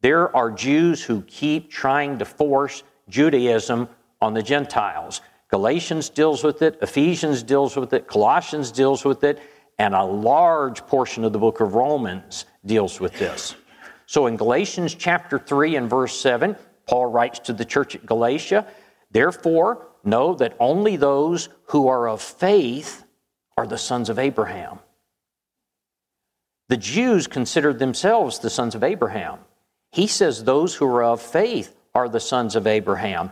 There 0.00 0.32
are 0.36 0.52
Jews 0.52 1.02
who 1.02 1.22
keep 1.22 1.72
trying 1.72 2.18
to 2.18 2.24
force 2.24 2.84
Judaism 3.08 3.88
on 4.20 4.32
the 4.32 4.44
Gentiles. 4.44 5.22
Galatians 5.48 6.08
deals 6.08 6.44
with 6.44 6.62
it, 6.62 6.78
Ephesians 6.82 7.42
deals 7.42 7.74
with 7.74 7.92
it, 7.92 8.06
Colossians 8.06 8.70
deals 8.70 9.04
with 9.04 9.24
it, 9.24 9.40
and 9.78 9.94
a 9.94 10.04
large 10.04 10.86
portion 10.86 11.24
of 11.24 11.32
the 11.32 11.38
book 11.38 11.60
of 11.60 11.74
Romans 11.74 12.44
deals 12.64 13.00
with 13.00 13.18
this. 13.18 13.54
So 14.06 14.26
in 14.26 14.36
Galatians 14.36 14.94
chapter 14.94 15.38
3 15.38 15.76
and 15.76 15.90
verse 15.90 16.18
7, 16.20 16.56
Paul 16.86 17.06
writes 17.06 17.38
to 17.40 17.52
the 17.52 17.64
church 17.64 17.94
at 17.94 18.06
Galatia, 18.06 18.66
Therefore, 19.10 19.88
know 20.04 20.34
that 20.34 20.56
only 20.58 20.96
those 20.96 21.48
who 21.66 21.88
are 21.88 22.08
of 22.08 22.20
faith 22.20 23.04
are 23.56 23.66
the 23.66 23.78
sons 23.78 24.08
of 24.08 24.18
Abraham. 24.18 24.78
The 26.68 26.76
Jews 26.76 27.26
considered 27.26 27.78
themselves 27.78 28.38
the 28.38 28.50
sons 28.50 28.74
of 28.74 28.82
Abraham. 28.82 29.38
He 29.90 30.06
says 30.06 30.44
those 30.44 30.74
who 30.74 30.86
are 30.86 31.04
of 31.04 31.20
faith 31.20 31.76
are 31.94 32.08
the 32.08 32.20
sons 32.20 32.56
of 32.56 32.66
Abraham. 32.66 33.30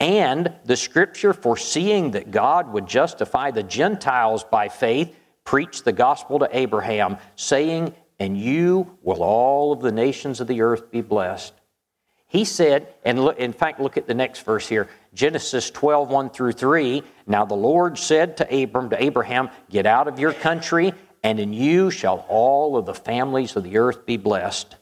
And 0.00 0.54
the 0.64 0.76
scripture 0.76 1.32
foreseeing 1.32 2.12
that 2.12 2.30
God 2.30 2.72
would 2.72 2.86
justify 2.86 3.50
the 3.50 3.62
Gentiles 3.62 4.44
by 4.44 4.68
faith 4.68 5.14
preached 5.44 5.84
the 5.84 5.92
gospel 5.92 6.38
to 6.40 6.48
Abraham, 6.56 7.18
saying, 7.36 7.94
And 8.18 8.38
you 8.38 8.96
will 9.02 9.22
all 9.22 9.72
of 9.72 9.80
the 9.80 9.92
nations 9.92 10.40
of 10.40 10.46
the 10.46 10.62
earth 10.62 10.90
be 10.90 11.00
blessed. 11.00 11.54
He 12.30 12.44
said, 12.44 12.86
and 13.04 13.24
look, 13.24 13.38
in 13.38 13.52
fact, 13.52 13.80
look 13.80 13.96
at 13.96 14.06
the 14.06 14.14
next 14.14 14.44
verse 14.44 14.68
here 14.68 14.88
Genesis 15.12 15.68
12, 15.68 16.10
1 16.10 16.30
through 16.30 16.52
3. 16.52 17.02
Now 17.26 17.44
the 17.44 17.56
Lord 17.56 17.98
said 17.98 18.36
to 18.36 18.62
Abram, 18.62 18.88
to 18.90 19.02
Abraham, 19.02 19.50
Get 19.68 19.84
out 19.84 20.06
of 20.06 20.20
your 20.20 20.32
country, 20.32 20.94
and 21.24 21.40
in 21.40 21.52
you 21.52 21.90
shall 21.90 22.24
all 22.28 22.76
of 22.76 22.86
the 22.86 22.94
families 22.94 23.56
of 23.56 23.64
the 23.64 23.78
earth 23.78 24.06
be 24.06 24.16
blessed. 24.16 24.76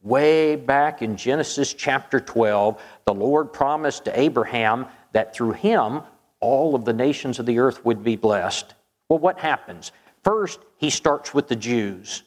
Way 0.00 0.54
back 0.54 1.02
in 1.02 1.16
Genesis 1.16 1.74
chapter 1.74 2.20
12, 2.20 2.80
the 3.04 3.14
Lord 3.14 3.52
promised 3.52 4.04
to 4.04 4.18
Abraham 4.20 4.86
that 5.10 5.34
through 5.34 5.52
him 5.52 6.02
all 6.38 6.76
of 6.76 6.84
the 6.84 6.92
nations 6.92 7.40
of 7.40 7.46
the 7.46 7.58
earth 7.58 7.84
would 7.84 8.04
be 8.04 8.14
blessed. 8.14 8.75
Well, 9.08 9.18
what 9.18 9.38
happens? 9.38 9.92
First, 10.24 10.60
he 10.76 10.90
starts 10.90 11.32
with 11.32 11.48
the 11.48 11.56
Jews, 11.56 12.24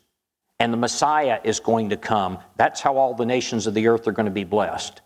and 0.60 0.72
the 0.72 0.78
Messiah 0.78 1.40
is 1.44 1.60
going 1.60 1.90
to 1.90 1.98
come. 1.98 2.40
That's 2.56 2.82
how 2.82 2.98
all 2.98 3.14
the 3.14 3.26
nations 3.26 3.68
of 3.68 3.74
the 3.74 3.88
earth 3.88 4.08
are 4.08 4.14
going 4.14 4.26
to 4.26 4.32
be 4.32 4.46
blessed. 4.46 5.02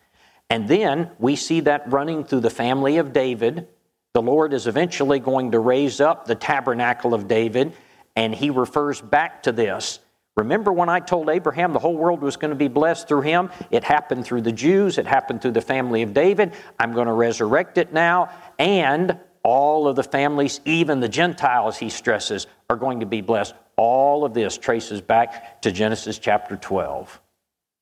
And 0.49 0.67
then 0.67 1.09
we 1.17 1.35
see 1.35 1.61
that 1.61 1.91
running 1.91 2.23
through 2.23 2.41
the 2.41 2.49
family 2.49 2.97
of 2.97 3.13
David. 3.13 3.67
The 4.13 4.21
Lord 4.21 4.53
is 4.53 4.67
eventually 4.67 5.19
going 5.19 5.51
to 5.51 5.59
raise 5.59 5.99
up 5.99 6.25
the 6.25 6.35
tabernacle 6.35 7.15
of 7.15 7.27
David, 7.27 7.73
and 8.15 8.35
he 8.35 8.51
refers 8.51 9.01
back 9.01 9.41
to 9.43 9.51
this. 9.51 9.99
Remember 10.35 10.71
when 10.71 10.89
I 10.89 10.99
told 10.99 11.29
Abraham 11.29 11.73
the 11.73 11.79
whole 11.79 11.95
world 11.95 12.21
was 12.21 12.37
going 12.37 12.49
to 12.49 12.55
be 12.55 12.67
blessed 12.67 13.07
through 13.07 13.21
him? 13.21 13.49
It 13.71 13.83
happened 13.83 14.25
through 14.25 14.41
the 14.41 14.51
Jews, 14.51 14.99
it 14.99 15.07
happened 15.07 15.41
through 15.41 15.51
the 15.51 15.61
family 15.61 16.03
of 16.03 16.13
David. 16.13 16.53
I'm 16.79 16.93
going 16.93 17.07
to 17.07 17.13
resurrect 17.13 17.77
it 17.77 17.93
now, 17.93 18.29
and 18.59 19.17
all 19.43 19.87
of 19.87 19.95
the 19.95 20.03
families, 20.03 20.61
even 20.65 21.01
the 21.01 21.09
Gentiles, 21.09 21.77
he 21.77 21.89
stresses, 21.89 22.47
are 22.69 22.77
going 22.77 23.01
to 23.01 23.05
be 23.05 23.21
blessed. 23.21 23.53
All 23.75 24.23
of 24.23 24.33
this 24.33 24.57
traces 24.57 25.01
back 25.01 25.61
to 25.63 25.71
Genesis 25.71 26.17
chapter 26.17 26.55
12 26.55 27.19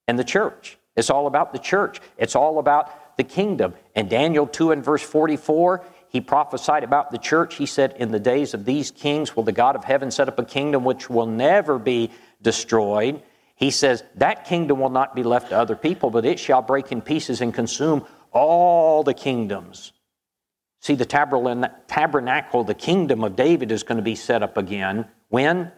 and 0.08 0.18
the 0.18 0.24
church. 0.24 0.78
It's 0.96 1.10
all 1.10 1.28
about 1.28 1.54
the 1.54 1.60
church, 1.60 2.02
it's 2.18 2.36
all 2.36 2.60
about 2.60 3.18
the 3.18 3.24
kingdom. 3.24 3.76
And 3.96 4.10
Daniel 4.10 4.48
2 4.48 4.72
and 4.72 4.84
verse 4.84 5.04
44, 5.04 5.86
he 6.10 6.20
prophesied 6.20 6.84
about 6.84 7.12
the 7.12 7.18
church. 7.18 7.56
He 7.56 7.66
said, 7.66 7.94
In 7.98 8.12
the 8.12 8.20
days 8.20 8.54
of 8.54 8.66
these 8.66 8.92
kings 8.92 9.36
will 9.36 9.44
the 9.44 9.52
God 9.52 9.76
of 9.76 9.84
heaven 9.84 10.12
set 10.12 10.28
up 10.28 10.40
a 10.40 10.46
kingdom 10.46 10.84
which 10.84 11.10
will 11.10 11.28
never 11.28 11.78
be 11.78 12.12
destroyed. 12.42 13.22
He 13.56 13.70
says, 13.70 14.04
That 14.16 14.46
kingdom 14.46 14.80
will 14.80 14.90
not 14.90 15.16
be 15.16 15.24
left 15.24 15.50
to 15.50 15.58
other 15.58 15.76
people, 15.76 16.10
but 16.10 16.26
it 16.26 16.40
shall 16.40 16.62
break 16.62 16.92
in 16.92 17.02
pieces 17.02 17.42
and 17.42 17.54
consume 17.54 18.06
all 18.32 19.04
the 19.04 19.14
kingdoms. 19.14 19.94
See, 20.82 20.96
the 20.96 21.06
tabernacle, 21.06 22.64
the 22.64 22.74
kingdom 22.74 23.24
of 23.24 23.36
David 23.36 23.72
is 23.72 23.84
going 23.84 23.98
to 23.98 24.04
be 24.04 24.16
set 24.16 24.42
up 24.42 24.58
again. 24.58 25.06
When? 25.30 25.72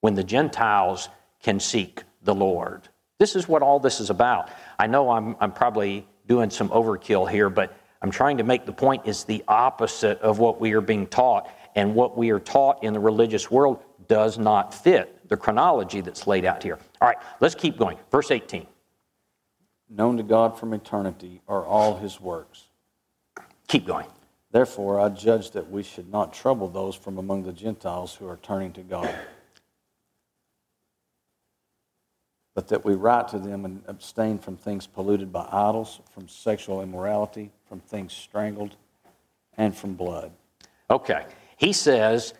When 0.00 0.14
the 0.14 0.22
Gentiles 0.22 1.08
can 1.42 1.58
seek 1.58 2.04
the 2.22 2.34
Lord. 2.34 2.88
This 3.18 3.34
is 3.34 3.48
what 3.48 3.62
all 3.62 3.80
this 3.80 3.98
is 3.98 4.10
about. 4.10 4.50
I 4.78 4.86
know 4.86 5.10
I'm, 5.10 5.36
I'm 5.40 5.52
probably 5.52 6.06
doing 6.26 6.50
some 6.50 6.68
overkill 6.68 7.28
here, 7.28 7.50
but 7.50 7.76
I'm 8.00 8.12
trying 8.12 8.38
to 8.38 8.44
make 8.44 8.64
the 8.64 8.72
point 8.72 9.02
is 9.06 9.24
the 9.24 9.42
opposite 9.48 10.20
of 10.20 10.38
what 10.38 10.60
we 10.60 10.72
are 10.72 10.80
being 10.80 11.08
taught. 11.08 11.50
And 11.74 11.94
what 11.96 12.16
we 12.16 12.30
are 12.30 12.38
taught 12.38 12.84
in 12.84 12.92
the 12.92 13.00
religious 13.00 13.50
world 13.50 13.82
does 14.06 14.38
not 14.38 14.72
fit 14.72 15.28
the 15.28 15.36
chronology 15.36 16.00
that's 16.00 16.28
laid 16.28 16.44
out 16.44 16.62
here. 16.62 16.78
All 17.00 17.08
right, 17.08 17.18
let's 17.40 17.56
keep 17.56 17.76
going. 17.76 17.98
Verse 18.12 18.30
18. 18.30 18.66
Known 19.90 20.16
to 20.18 20.22
God 20.22 20.58
from 20.58 20.74
eternity 20.74 21.40
are 21.48 21.64
all 21.64 21.96
his 21.96 22.20
works. 22.20 22.68
Keep 23.66 23.86
going. 23.86 24.06
Therefore, 24.54 25.00
I 25.00 25.08
judge 25.08 25.50
that 25.50 25.68
we 25.68 25.82
should 25.82 26.12
not 26.12 26.32
trouble 26.32 26.68
those 26.68 26.94
from 26.94 27.18
among 27.18 27.42
the 27.42 27.52
Gentiles 27.52 28.14
who 28.14 28.28
are 28.28 28.36
turning 28.36 28.72
to 28.74 28.82
God, 28.82 29.12
but 32.54 32.68
that 32.68 32.84
we 32.84 32.94
write 32.94 33.26
to 33.30 33.40
them 33.40 33.64
and 33.64 33.82
abstain 33.88 34.38
from 34.38 34.56
things 34.56 34.86
polluted 34.86 35.32
by 35.32 35.48
idols, 35.50 35.98
from 36.12 36.28
sexual 36.28 36.82
immorality, 36.82 37.50
from 37.68 37.80
things 37.80 38.12
strangled, 38.12 38.76
and 39.56 39.76
from 39.76 39.94
blood. 39.94 40.30
Okay. 40.88 41.26
He 41.56 41.72
says, 41.72 42.32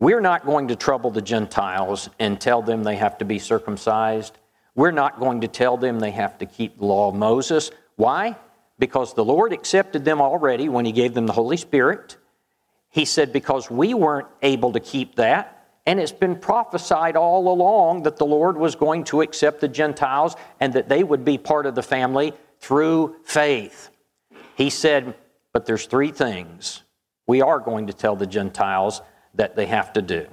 we're 0.00 0.20
not 0.20 0.44
going 0.44 0.66
to 0.66 0.74
trouble 0.74 1.12
the 1.12 1.22
Gentiles 1.22 2.10
and 2.18 2.40
tell 2.40 2.60
them 2.60 2.82
they 2.82 2.96
have 2.96 3.18
to 3.18 3.24
be 3.24 3.38
circumcised. 3.38 4.36
We're 4.74 4.90
not 4.90 5.20
going 5.20 5.42
to 5.42 5.48
tell 5.48 5.76
them 5.76 6.00
they 6.00 6.10
have 6.10 6.38
to 6.38 6.46
keep 6.46 6.80
the 6.80 6.86
law 6.86 7.10
of 7.10 7.14
Moses. 7.14 7.70
Why? 7.94 8.36
Because 8.82 9.14
the 9.14 9.24
Lord 9.24 9.52
accepted 9.52 10.04
them 10.04 10.20
already 10.20 10.68
when 10.68 10.84
He 10.84 10.90
gave 10.90 11.14
them 11.14 11.28
the 11.28 11.32
Holy 11.32 11.56
Spirit. 11.56 12.16
He 12.90 13.04
said, 13.04 13.32
because 13.32 13.70
we 13.70 13.94
weren't 13.94 14.26
able 14.42 14.72
to 14.72 14.80
keep 14.80 15.14
that, 15.14 15.68
and 15.86 16.00
it's 16.00 16.10
been 16.10 16.34
prophesied 16.34 17.14
all 17.14 17.52
along 17.52 18.02
that 18.02 18.16
the 18.16 18.26
Lord 18.26 18.56
was 18.56 18.74
going 18.74 19.04
to 19.04 19.20
accept 19.20 19.60
the 19.60 19.68
Gentiles 19.68 20.34
and 20.58 20.72
that 20.72 20.88
they 20.88 21.04
would 21.04 21.24
be 21.24 21.38
part 21.38 21.66
of 21.66 21.76
the 21.76 21.82
family 21.84 22.32
through 22.58 23.14
faith. 23.22 23.88
He 24.56 24.68
said, 24.68 25.14
but 25.52 25.64
there's 25.64 25.86
three 25.86 26.10
things 26.10 26.82
we 27.28 27.40
are 27.40 27.60
going 27.60 27.86
to 27.86 27.92
tell 27.92 28.16
the 28.16 28.26
Gentiles 28.26 29.00
that 29.34 29.54
they 29.54 29.66
have 29.66 29.92
to 29.92 30.02
do. 30.02 30.26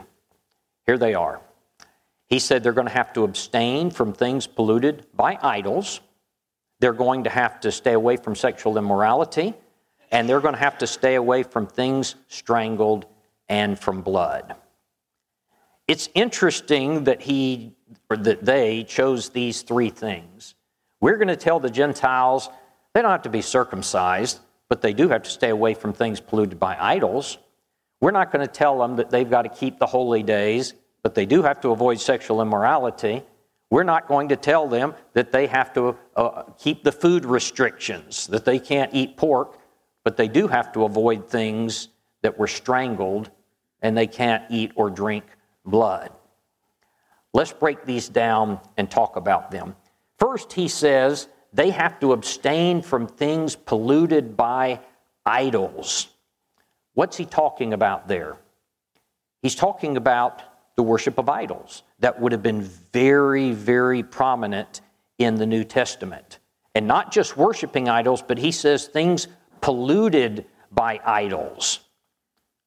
Here 0.87 0.97
they 0.97 1.13
are. 1.13 1.39
He 2.25 2.39
said 2.39 2.63
they're 2.63 2.73
going 2.73 2.87
to 2.87 2.93
have 2.93 3.13
to 3.13 3.25
abstain 3.25 3.91
from 3.91 4.11
things 4.11 4.47
polluted 4.47 5.05
by 5.15 5.37
idols. 5.39 6.01
They're 6.79 6.93
going 6.93 7.23
to 7.25 7.29
have 7.29 7.59
to 7.61 7.71
stay 7.71 7.93
away 7.93 8.17
from 8.17 8.35
sexual 8.35 8.77
immorality. 8.77 9.53
And 10.11 10.27
they're 10.27 10.39
going 10.39 10.55
to 10.55 10.59
have 10.59 10.79
to 10.79 10.87
stay 10.87 11.15
away 11.15 11.43
from 11.43 11.67
things 11.67 12.15
strangled 12.27 13.05
and 13.47 13.77
from 13.77 14.01
blood. 14.01 14.55
It's 15.87 16.09
interesting 16.13 17.03
that 17.05 17.21
he 17.21 17.75
or 18.09 18.17
that 18.17 18.45
they 18.45 18.83
chose 18.83 19.29
these 19.29 19.61
three 19.61 19.89
things. 19.89 20.55
We're 21.01 21.17
going 21.17 21.29
to 21.29 21.35
tell 21.35 21.59
the 21.59 21.69
Gentiles 21.69 22.49
they 22.93 23.01
don't 23.01 23.11
have 23.11 23.23
to 23.23 23.29
be 23.29 23.41
circumcised, 23.41 24.39
but 24.67 24.81
they 24.81 24.93
do 24.93 25.09
have 25.09 25.23
to 25.23 25.29
stay 25.29 25.49
away 25.49 25.73
from 25.73 25.93
things 25.93 26.19
polluted 26.19 26.59
by 26.59 26.77
idols. 26.79 27.37
We're 28.01 28.11
not 28.11 28.31
going 28.31 28.45
to 28.45 28.51
tell 28.51 28.79
them 28.79 28.95
that 28.95 29.09
they've 29.09 29.29
got 29.29 29.43
to 29.43 29.49
keep 29.49 29.79
the 29.79 29.85
holy 29.85 30.23
days, 30.23 30.73
but 31.03 31.15
they 31.15 31.25
do 31.25 31.43
have 31.43 31.61
to 31.61 31.69
avoid 31.69 31.99
sexual 31.99 32.41
immorality. 32.41 33.23
We're 33.69 33.83
not 33.83 34.07
going 34.07 34.29
to 34.29 34.35
tell 34.35 34.67
them 34.67 34.95
that 35.13 35.31
they 35.31 35.47
have 35.47 35.73
to 35.73 35.95
uh, 36.15 36.43
keep 36.57 36.83
the 36.83 36.91
food 36.91 37.25
restrictions, 37.25 38.27
that 38.27 38.45
they 38.45 38.59
can't 38.59 38.93
eat 38.93 39.15
pork, 39.15 39.59
but 40.03 40.17
they 40.17 40.27
do 40.27 40.47
have 40.47 40.71
to 40.73 40.85
avoid 40.85 41.29
things 41.29 41.89
that 42.21 42.37
were 42.37 42.47
strangled 42.47 43.29
and 43.81 43.95
they 43.95 44.07
can't 44.07 44.43
eat 44.49 44.71
or 44.75 44.89
drink 44.89 45.23
blood. 45.65 46.11
Let's 47.33 47.53
break 47.53 47.85
these 47.85 48.09
down 48.09 48.59
and 48.75 48.89
talk 48.89 49.15
about 49.15 49.51
them. 49.51 49.75
First, 50.17 50.51
he 50.53 50.67
says 50.67 51.27
they 51.53 51.69
have 51.69 51.99
to 51.99 52.13
abstain 52.13 52.81
from 52.81 53.07
things 53.07 53.55
polluted 53.55 54.35
by 54.35 54.79
idols. 55.25 56.07
What's 56.95 57.17
he 57.17 57.25
talking 57.25 57.73
about 57.73 58.07
there? 58.07 58.37
He's 59.43 59.55
talking 59.55 59.95
about 59.95 60.41
the 60.75 60.83
worship 60.83 61.19
of 61.19 61.29
idols 61.29 61.83
that 61.99 62.19
would 62.19 62.31
have 62.31 62.43
been 62.43 62.61
very, 62.61 63.51
very 63.51 64.03
prominent 64.03 64.81
in 65.17 65.35
the 65.35 65.45
New 65.45 65.63
Testament. 65.63 66.39
And 66.75 66.87
not 66.87 67.11
just 67.11 67.35
worshiping 67.35 67.89
idols, 67.89 68.21
but 68.21 68.37
he 68.37 68.51
says 68.51 68.87
things 68.87 69.27
polluted 69.61 70.45
by 70.71 70.99
idols. 71.05 71.79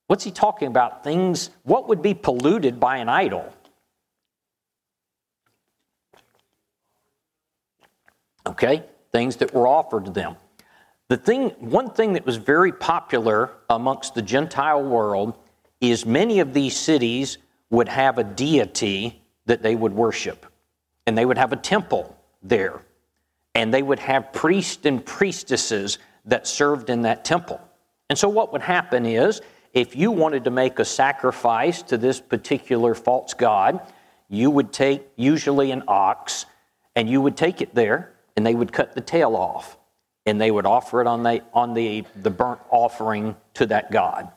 What's 0.08 0.24
he 0.24 0.30
talking 0.30 0.68
about? 0.68 1.02
Things, 1.04 1.50
what 1.62 1.88
would 1.88 2.02
be 2.02 2.12
polluted 2.12 2.78
by 2.78 2.98
an 2.98 3.08
idol? 3.08 3.52
Okay, 8.46 8.84
things 9.12 9.36
that 9.36 9.54
were 9.54 9.66
offered 9.66 10.04
to 10.06 10.10
them. 10.10 10.36
The 11.08 11.16
thing, 11.16 11.50
one 11.60 11.90
thing 11.90 12.14
that 12.14 12.26
was 12.26 12.36
very 12.36 12.72
popular 12.72 13.50
amongst 13.70 14.14
the 14.14 14.22
Gentile 14.22 14.82
world 14.82 15.38
is 15.80 16.04
many 16.04 16.40
of 16.40 16.52
these 16.52 16.76
cities 16.76 17.38
would 17.70 17.88
have 17.88 18.18
a 18.18 18.24
deity 18.24 19.21
that 19.46 19.62
they 19.62 19.74
would 19.74 19.92
worship, 19.92 20.46
and 21.06 21.16
they 21.16 21.24
would 21.24 21.38
have 21.38 21.52
a 21.52 21.56
temple 21.56 22.16
there, 22.42 22.80
and 23.54 23.72
they 23.72 23.82
would 23.82 23.98
have 23.98 24.32
priests 24.32 24.84
and 24.86 25.04
priestesses 25.04 25.98
that 26.24 26.46
served 26.46 26.90
in 26.90 27.02
that 27.02 27.24
temple. 27.24 27.60
And 28.08 28.18
so, 28.18 28.28
what 28.28 28.52
would 28.52 28.62
happen 28.62 29.06
is, 29.06 29.40
if 29.72 29.96
you 29.96 30.10
wanted 30.10 30.44
to 30.44 30.50
make 30.50 30.78
a 30.78 30.84
sacrifice 30.84 31.82
to 31.82 31.96
this 31.96 32.20
particular 32.20 32.94
false 32.94 33.34
god, 33.34 33.80
you 34.28 34.50
would 34.50 34.72
take 34.72 35.06
usually 35.16 35.70
an 35.70 35.82
ox, 35.88 36.46
and 36.94 37.08
you 37.08 37.20
would 37.20 37.36
take 37.36 37.60
it 37.60 37.74
there, 37.74 38.12
and 38.36 38.46
they 38.46 38.54
would 38.54 38.72
cut 38.72 38.94
the 38.94 39.00
tail 39.00 39.36
off 39.36 39.78
and 40.26 40.40
they 40.40 40.50
would 40.50 40.66
offer 40.66 41.00
it 41.00 41.06
on 41.06 41.22
the, 41.22 41.42
on 41.52 41.74
the, 41.74 42.04
the 42.16 42.30
burnt 42.30 42.60
offering 42.70 43.34
to 43.54 43.66
that 43.66 43.90
God. 43.90 44.30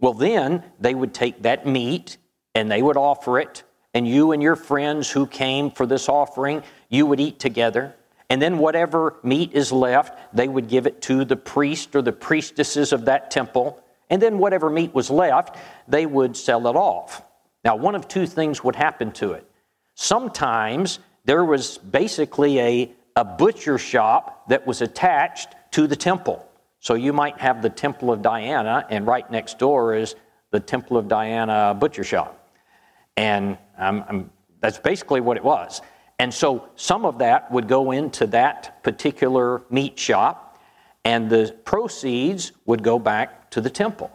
Well, 0.00 0.14
then 0.14 0.64
they 0.80 0.94
would 0.94 1.12
take 1.12 1.42
that 1.42 1.66
meat 1.66 2.16
and 2.54 2.70
they 2.70 2.82
would 2.82 2.96
offer 2.96 3.38
it, 3.38 3.62
and 3.98 4.06
you 4.06 4.30
and 4.30 4.40
your 4.40 4.54
friends 4.54 5.10
who 5.10 5.26
came 5.26 5.72
for 5.72 5.84
this 5.84 6.08
offering, 6.08 6.62
you 6.88 7.04
would 7.04 7.18
eat 7.18 7.40
together, 7.40 7.96
And 8.30 8.42
then 8.42 8.58
whatever 8.58 9.16
meat 9.22 9.52
is 9.54 9.72
left, 9.72 10.18
they 10.34 10.48
would 10.48 10.68
give 10.68 10.86
it 10.86 11.00
to 11.02 11.24
the 11.24 11.36
priest 11.36 11.96
or 11.96 12.02
the 12.02 12.12
priestesses 12.12 12.92
of 12.92 13.06
that 13.06 13.30
temple. 13.30 13.82
And 14.10 14.20
then 14.20 14.38
whatever 14.38 14.68
meat 14.68 14.94
was 14.94 15.10
left, 15.10 15.56
they 15.86 16.04
would 16.04 16.36
sell 16.36 16.66
it 16.66 16.76
off. 16.76 17.22
Now, 17.64 17.76
one 17.76 17.94
of 17.94 18.06
two 18.06 18.26
things 18.26 18.62
would 18.62 18.76
happen 18.76 19.12
to 19.12 19.32
it. 19.32 19.50
Sometimes 19.94 20.98
there 21.24 21.44
was 21.44 21.78
basically 21.78 22.60
a, 22.60 22.92
a 23.16 23.24
butcher 23.24 23.78
shop 23.78 24.48
that 24.48 24.66
was 24.66 24.82
attached 24.82 25.54
to 25.72 25.86
the 25.86 25.96
temple. 25.96 26.44
So 26.80 26.94
you 26.94 27.12
might 27.12 27.38
have 27.38 27.60
the 27.60 27.70
Temple 27.70 28.12
of 28.12 28.22
Diana, 28.22 28.86
and 28.88 29.04
right 29.04 29.28
next 29.28 29.58
door 29.58 29.96
is 29.96 30.14
the 30.52 30.60
Temple 30.60 30.96
of 30.96 31.08
Diana 31.08 31.76
butcher 31.78 32.04
shop. 32.04 32.37
And 33.18 33.58
um, 33.78 34.04
um, 34.08 34.30
that's 34.60 34.78
basically 34.78 35.20
what 35.20 35.36
it 35.36 35.42
was. 35.42 35.82
And 36.20 36.32
so 36.32 36.68
some 36.76 37.04
of 37.04 37.18
that 37.18 37.50
would 37.50 37.66
go 37.66 37.90
into 37.90 38.28
that 38.28 38.80
particular 38.84 39.62
meat 39.70 39.98
shop, 39.98 40.62
and 41.04 41.28
the 41.28 41.54
proceeds 41.64 42.52
would 42.64 42.84
go 42.84 42.96
back 42.96 43.50
to 43.50 43.60
the 43.60 43.70
temple. 43.70 44.10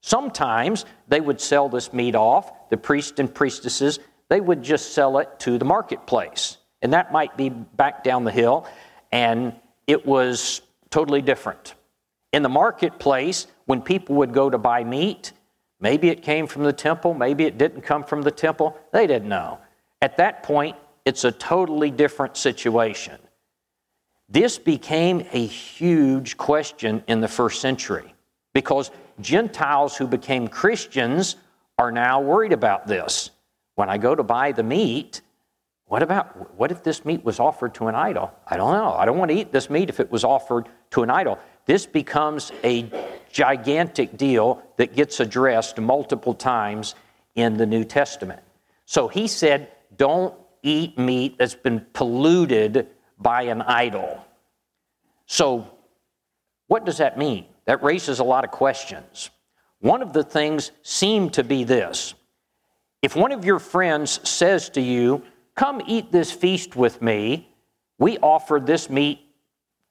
Sometimes 0.00 0.86
they 1.06 1.20
would 1.20 1.38
sell 1.38 1.68
this 1.68 1.92
meat 1.92 2.14
off, 2.14 2.70
the 2.70 2.78
priests 2.78 3.18
and 3.18 3.32
priestesses, 3.32 3.98
they 4.30 4.40
would 4.40 4.62
just 4.62 4.94
sell 4.94 5.18
it 5.18 5.38
to 5.40 5.58
the 5.58 5.64
marketplace. 5.66 6.56
And 6.80 6.94
that 6.94 7.12
might 7.12 7.36
be 7.36 7.50
back 7.50 8.04
down 8.04 8.24
the 8.24 8.32
hill, 8.32 8.66
and 9.12 9.54
it 9.86 10.06
was 10.06 10.62
totally 10.88 11.20
different. 11.20 11.74
In 12.32 12.42
the 12.42 12.48
marketplace, 12.48 13.48
when 13.66 13.82
people 13.82 14.16
would 14.16 14.32
go 14.32 14.48
to 14.48 14.56
buy 14.56 14.82
meat, 14.82 15.32
maybe 15.80 16.08
it 16.08 16.22
came 16.22 16.46
from 16.46 16.64
the 16.64 16.72
temple, 16.72 17.14
maybe 17.14 17.44
it 17.44 17.58
didn't 17.58 17.82
come 17.82 18.04
from 18.04 18.22
the 18.22 18.30
temple, 18.30 18.76
they 18.92 19.06
didn't 19.06 19.28
know. 19.28 19.58
At 20.02 20.16
that 20.18 20.42
point, 20.42 20.76
it's 21.04 21.24
a 21.24 21.32
totally 21.32 21.90
different 21.90 22.36
situation. 22.36 23.18
This 24.28 24.58
became 24.58 25.24
a 25.32 25.46
huge 25.46 26.36
question 26.36 27.04
in 27.06 27.20
the 27.20 27.28
first 27.28 27.60
century 27.60 28.12
because 28.52 28.90
Gentiles 29.20 29.96
who 29.96 30.06
became 30.06 30.48
Christians 30.48 31.36
are 31.78 31.92
now 31.92 32.20
worried 32.20 32.52
about 32.52 32.86
this. 32.86 33.30
When 33.76 33.88
I 33.88 33.98
go 33.98 34.14
to 34.14 34.22
buy 34.22 34.52
the 34.52 34.62
meat, 34.62 35.20
what 35.84 36.02
about 36.02 36.56
what 36.58 36.72
if 36.72 36.82
this 36.82 37.04
meat 37.04 37.24
was 37.24 37.38
offered 37.38 37.74
to 37.74 37.86
an 37.86 37.94
idol? 37.94 38.32
I 38.46 38.56
don't 38.56 38.72
know. 38.72 38.92
I 38.92 39.04
don't 39.04 39.18
want 39.18 39.30
to 39.30 39.36
eat 39.36 39.52
this 39.52 39.70
meat 39.70 39.88
if 39.88 40.00
it 40.00 40.10
was 40.10 40.24
offered 40.24 40.68
to 40.90 41.02
an 41.02 41.10
idol. 41.10 41.38
This 41.66 41.86
becomes 41.86 42.50
a 42.64 42.90
gigantic 43.36 44.16
deal 44.16 44.62
that 44.78 44.96
gets 44.96 45.20
addressed 45.20 45.78
multiple 45.78 46.32
times 46.32 46.94
in 47.34 47.58
the 47.58 47.66
New 47.66 47.84
Testament. 47.84 48.40
So 48.86 49.08
he 49.08 49.28
said, 49.28 49.70
don't 49.98 50.34
eat 50.62 50.98
meat 50.98 51.36
that's 51.36 51.54
been 51.54 51.84
polluted 51.92 52.88
by 53.18 53.42
an 53.42 53.60
idol. 53.60 54.24
So, 55.26 55.70
what 56.68 56.86
does 56.86 56.96
that 56.98 57.18
mean? 57.18 57.44
That 57.66 57.82
raises 57.82 58.20
a 58.20 58.24
lot 58.24 58.44
of 58.44 58.50
questions. 58.50 59.28
One 59.80 60.00
of 60.00 60.14
the 60.14 60.24
things 60.24 60.72
seemed 60.82 61.34
to 61.34 61.44
be 61.44 61.64
this 61.64 62.14
if 63.02 63.14
one 63.14 63.32
of 63.32 63.44
your 63.44 63.58
friends 63.58 64.26
says 64.28 64.70
to 64.70 64.80
you, 64.80 65.22
Come 65.54 65.82
eat 65.86 66.10
this 66.10 66.32
feast 66.32 66.74
with 66.74 67.00
me, 67.02 67.48
we 67.98 68.18
offer 68.18 68.60
this 68.60 68.88
meat 68.90 69.20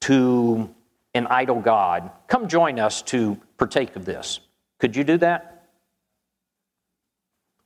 to 0.02 0.74
an 1.16 1.26
idol 1.28 1.60
god. 1.60 2.10
Come 2.28 2.48
join 2.48 2.78
us 2.78 3.02
to 3.02 3.40
partake 3.58 3.96
of 3.96 4.04
this. 4.04 4.40
Could 4.78 4.94
you 4.94 5.04
do 5.04 5.18
that? 5.18 5.68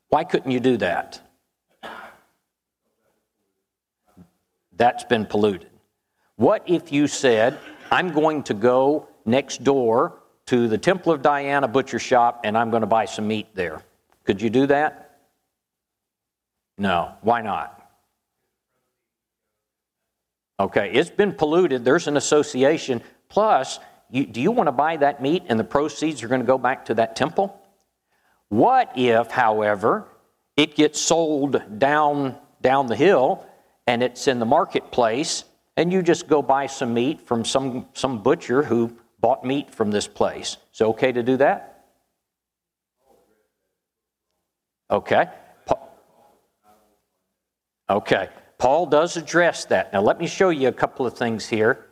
Why 0.08 0.24
couldn't 0.24 0.50
you 0.50 0.60
do 0.60 0.76
that? 0.78 1.20
That's 4.76 5.04
been 5.04 5.26
polluted. 5.26 5.70
What 6.36 6.62
if 6.66 6.90
you 6.90 7.06
said, 7.06 7.58
I'm 7.90 8.12
going 8.12 8.42
to 8.44 8.54
go 8.54 9.08
next 9.26 9.62
door 9.62 10.20
to 10.46 10.68
the 10.68 10.78
Temple 10.78 11.12
of 11.12 11.22
Diana 11.22 11.68
butcher 11.68 11.98
shop 11.98 12.40
and 12.44 12.56
I'm 12.56 12.70
going 12.70 12.80
to 12.80 12.86
buy 12.86 13.04
some 13.04 13.28
meat 13.28 13.48
there? 13.54 13.82
Could 14.24 14.40
you 14.40 14.50
do 14.50 14.66
that? 14.66 15.18
No. 16.78 17.12
Why 17.20 17.42
not? 17.42 17.76
Okay, 20.58 20.92
it's 20.92 21.10
been 21.10 21.32
polluted. 21.32 21.84
There's 21.84 22.06
an 22.06 22.16
association. 22.16 23.02
Plus, 23.30 23.78
you, 24.10 24.26
do 24.26 24.40
you 24.40 24.50
want 24.50 24.66
to 24.66 24.72
buy 24.72 24.96
that 24.98 25.22
meat 25.22 25.44
and 25.48 25.58
the 25.58 25.64
proceeds 25.64 26.22
are 26.22 26.28
going 26.28 26.40
to 26.40 26.46
go 26.46 26.58
back 26.58 26.84
to 26.86 26.94
that 26.94 27.16
temple? 27.16 27.58
What 28.48 28.92
if, 28.96 29.30
however, 29.30 30.08
it 30.56 30.74
gets 30.74 31.00
sold 31.00 31.78
down, 31.78 32.36
down 32.60 32.86
the 32.88 32.96
hill 32.96 33.46
and 33.86 34.02
it's 34.02 34.26
in 34.26 34.40
the 34.40 34.46
marketplace 34.46 35.44
and 35.76 35.92
you 35.92 36.02
just 36.02 36.26
go 36.28 36.42
buy 36.42 36.66
some 36.66 36.92
meat 36.92 37.20
from 37.20 37.44
some, 37.44 37.86
some 37.94 38.22
butcher 38.22 38.64
who 38.64 38.92
bought 39.20 39.44
meat 39.44 39.72
from 39.72 39.92
this 39.92 40.08
place? 40.08 40.56
Is 40.74 40.80
it 40.80 40.84
okay 40.84 41.12
to 41.12 41.22
do 41.22 41.36
that? 41.36 41.86
Okay. 44.90 45.28
Okay. 47.88 48.28
Paul 48.58 48.86
does 48.86 49.16
address 49.16 49.64
that. 49.66 49.92
Now, 49.92 50.02
let 50.02 50.18
me 50.18 50.26
show 50.26 50.50
you 50.50 50.68
a 50.68 50.72
couple 50.72 51.06
of 51.06 51.16
things 51.16 51.48
here. 51.48 51.86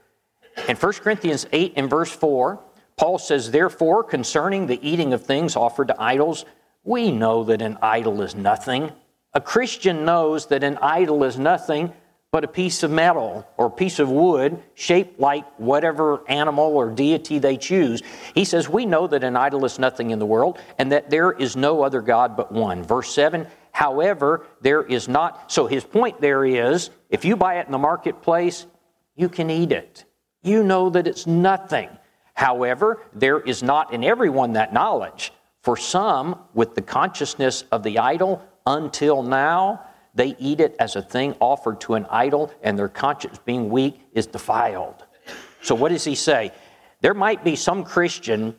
In 0.67 0.77
1 0.77 0.93
Corinthians 0.95 1.47
8 1.53 1.75
and 1.77 1.89
verse 1.89 2.11
4, 2.11 2.61
Paul 2.97 3.19
says, 3.19 3.51
Therefore, 3.51 4.03
concerning 4.03 4.67
the 4.67 4.87
eating 4.87 5.13
of 5.13 5.25
things 5.25 5.57
offered 5.57 5.89
to 5.89 6.03
idols, 6.03 6.45
we 6.85 7.11
know 7.11 7.45
that 7.45 7.63
an 7.63 7.79
idol 7.81 8.23
is 8.23 8.35
nothing. 8.35 8.91
A 9.35 9.41
Christian 9.41 10.05
knows 10.05 10.47
that 10.47 10.65
an 10.65 10.79
idol 10.79 11.23
is 11.25 11.39
nothing 11.39 11.93
but 12.31 12.45
a 12.45 12.49
piece 12.49 12.83
of 12.83 12.91
metal 12.91 13.47
or 13.57 13.71
piece 13.71 13.99
of 13.99 14.11
wood 14.11 14.63
shaped 14.75 15.19
like 15.19 15.47
whatever 15.59 16.29
animal 16.29 16.77
or 16.77 16.91
deity 16.91 17.39
they 17.39 17.57
choose. 17.57 18.03
He 18.35 18.45
says, 18.45 18.69
We 18.69 18.85
know 18.85 19.07
that 19.07 19.25
an 19.25 19.37
idol 19.37 19.65
is 19.65 19.79
nothing 19.79 20.11
in 20.11 20.19
the 20.19 20.27
world 20.27 20.59
and 20.79 20.93
that 20.93 21.09
there 21.09 21.33
is 21.33 21.57
no 21.57 21.83
other 21.83 22.03
God 22.03 22.37
but 22.37 22.53
one. 22.53 22.83
Verse 22.83 23.13
7 23.15 23.47
However, 23.73 24.45
there 24.61 24.83
is 24.83 25.09
not. 25.09 25.53
So 25.53 25.67
his 25.67 25.85
point 25.85 26.21
there 26.21 26.45
is 26.45 26.91
if 27.11 27.25
you 27.25 27.37
buy 27.37 27.61
it 27.61 27.67
in 27.67 27.73
the 27.73 27.79
marketplace, 27.79 28.67
you 29.15 29.29
can 29.29 29.51
eat 29.51 29.73
it. 29.73 30.05
You 30.43 30.63
know 30.63 30.91
that 30.91 31.07
it's 31.07 31.27
nothing. 31.27 31.89
However, 32.35 33.03
there 33.13 33.41
is 33.41 33.63
not 33.63 33.93
in 33.93 34.05
everyone 34.05 34.53
that 34.53 34.73
knowledge. 34.73 35.33
For 35.63 35.77
some, 35.77 36.39
with 36.55 36.75
the 36.75 36.83
consciousness 36.83 37.65
of 37.73 37.83
the 37.83 37.99
idol, 37.99 38.43
until 38.67 39.23
now, 39.23 39.85
they 40.15 40.37
eat 40.39 40.61
it 40.61 40.77
as 40.79 40.97
a 40.97 41.03
thing 41.03 41.35
offered 41.41 41.81
to 41.83 41.95
an 41.95 42.07
idol, 42.11 42.53
and 42.63 42.79
their 42.79 42.89
conscience, 42.89 43.39
being 43.45 43.69
weak, 43.69 44.01
is 44.13 44.27
defiled. 44.27 45.05
So, 45.63 45.75
what 45.75 45.91
does 45.91 46.05
he 46.05 46.15
say? 46.15 46.53
There 47.01 47.15
might 47.15 47.45
be 47.45 47.57
some 47.57 47.85
Christian, 47.85 48.57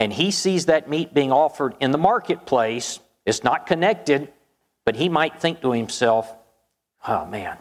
and 0.00 0.12
he 0.12 0.30
sees 0.30 0.66
that 0.66 0.88
meat 0.88 1.12
being 1.12 1.32
offered 1.32 1.74
in 1.80 1.90
the 1.90 1.98
marketplace, 1.98 2.98
it's 3.24 3.44
not 3.44 3.66
connected, 3.66 4.32
but 4.84 4.96
he 4.96 5.08
might 5.08 5.40
think 5.40 5.60
to 5.62 5.72
himself, 5.72 6.34
oh 7.06 7.24
man, 7.26 7.56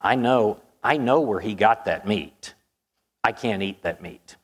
I 0.00 0.14
know, 0.14 0.60
I 0.82 0.96
know 0.96 1.20
where 1.20 1.40
he 1.40 1.54
got 1.54 1.86
that 1.86 2.06
meat. 2.06 2.54
I 3.26 3.32
can't 3.32 3.60
eat 3.60 3.82
that 3.82 4.00
meat. 4.00 4.36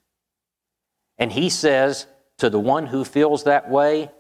And 1.17 1.31
he 1.31 1.51
says 1.51 2.09
to 2.39 2.51
the 2.51 2.59
one 2.59 2.89
who 2.89 3.05
feels 3.05 3.45
that 3.45 3.71
way, 3.71 4.11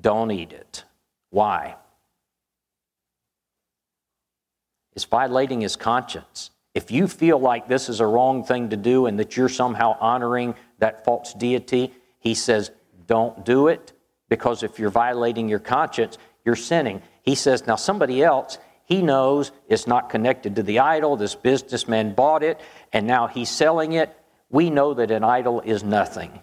don't 0.00 0.30
eat 0.30 0.52
it. 0.52 0.84
Why? 1.30 1.74
It's 4.94 5.04
violating 5.06 5.60
his 5.60 5.74
conscience. 5.74 6.52
If 6.72 6.92
you 6.92 7.08
feel 7.08 7.40
like 7.40 7.66
this 7.66 7.88
is 7.88 7.98
a 7.98 8.06
wrong 8.06 8.44
thing 8.44 8.70
to 8.70 8.76
do 8.76 9.06
and 9.06 9.18
that 9.18 9.36
you're 9.36 9.48
somehow 9.48 9.96
honoring 9.98 10.54
that 10.78 11.04
false 11.04 11.34
deity, 11.34 11.92
he 12.20 12.34
says, 12.34 12.70
don't 13.08 13.44
do 13.44 13.66
it 13.66 13.92
because 14.28 14.62
if 14.62 14.78
you're 14.78 14.88
violating 14.88 15.48
your 15.48 15.58
conscience, 15.58 16.16
you're 16.44 16.54
sinning. 16.54 17.02
He 17.22 17.34
says, 17.34 17.66
now 17.66 17.74
somebody 17.74 18.22
else, 18.22 18.56
he 18.84 19.02
knows 19.02 19.52
it's 19.68 19.86
not 19.86 20.10
connected 20.10 20.56
to 20.56 20.62
the 20.62 20.80
idol. 20.80 21.16
This 21.16 21.34
businessman 21.34 22.14
bought 22.14 22.42
it 22.42 22.60
and 22.92 23.06
now 23.06 23.26
he's 23.26 23.50
selling 23.50 23.92
it. 23.92 24.14
We 24.50 24.70
know 24.70 24.94
that 24.94 25.10
an 25.10 25.24
idol 25.24 25.60
is 25.62 25.82
nothing. 25.82 26.40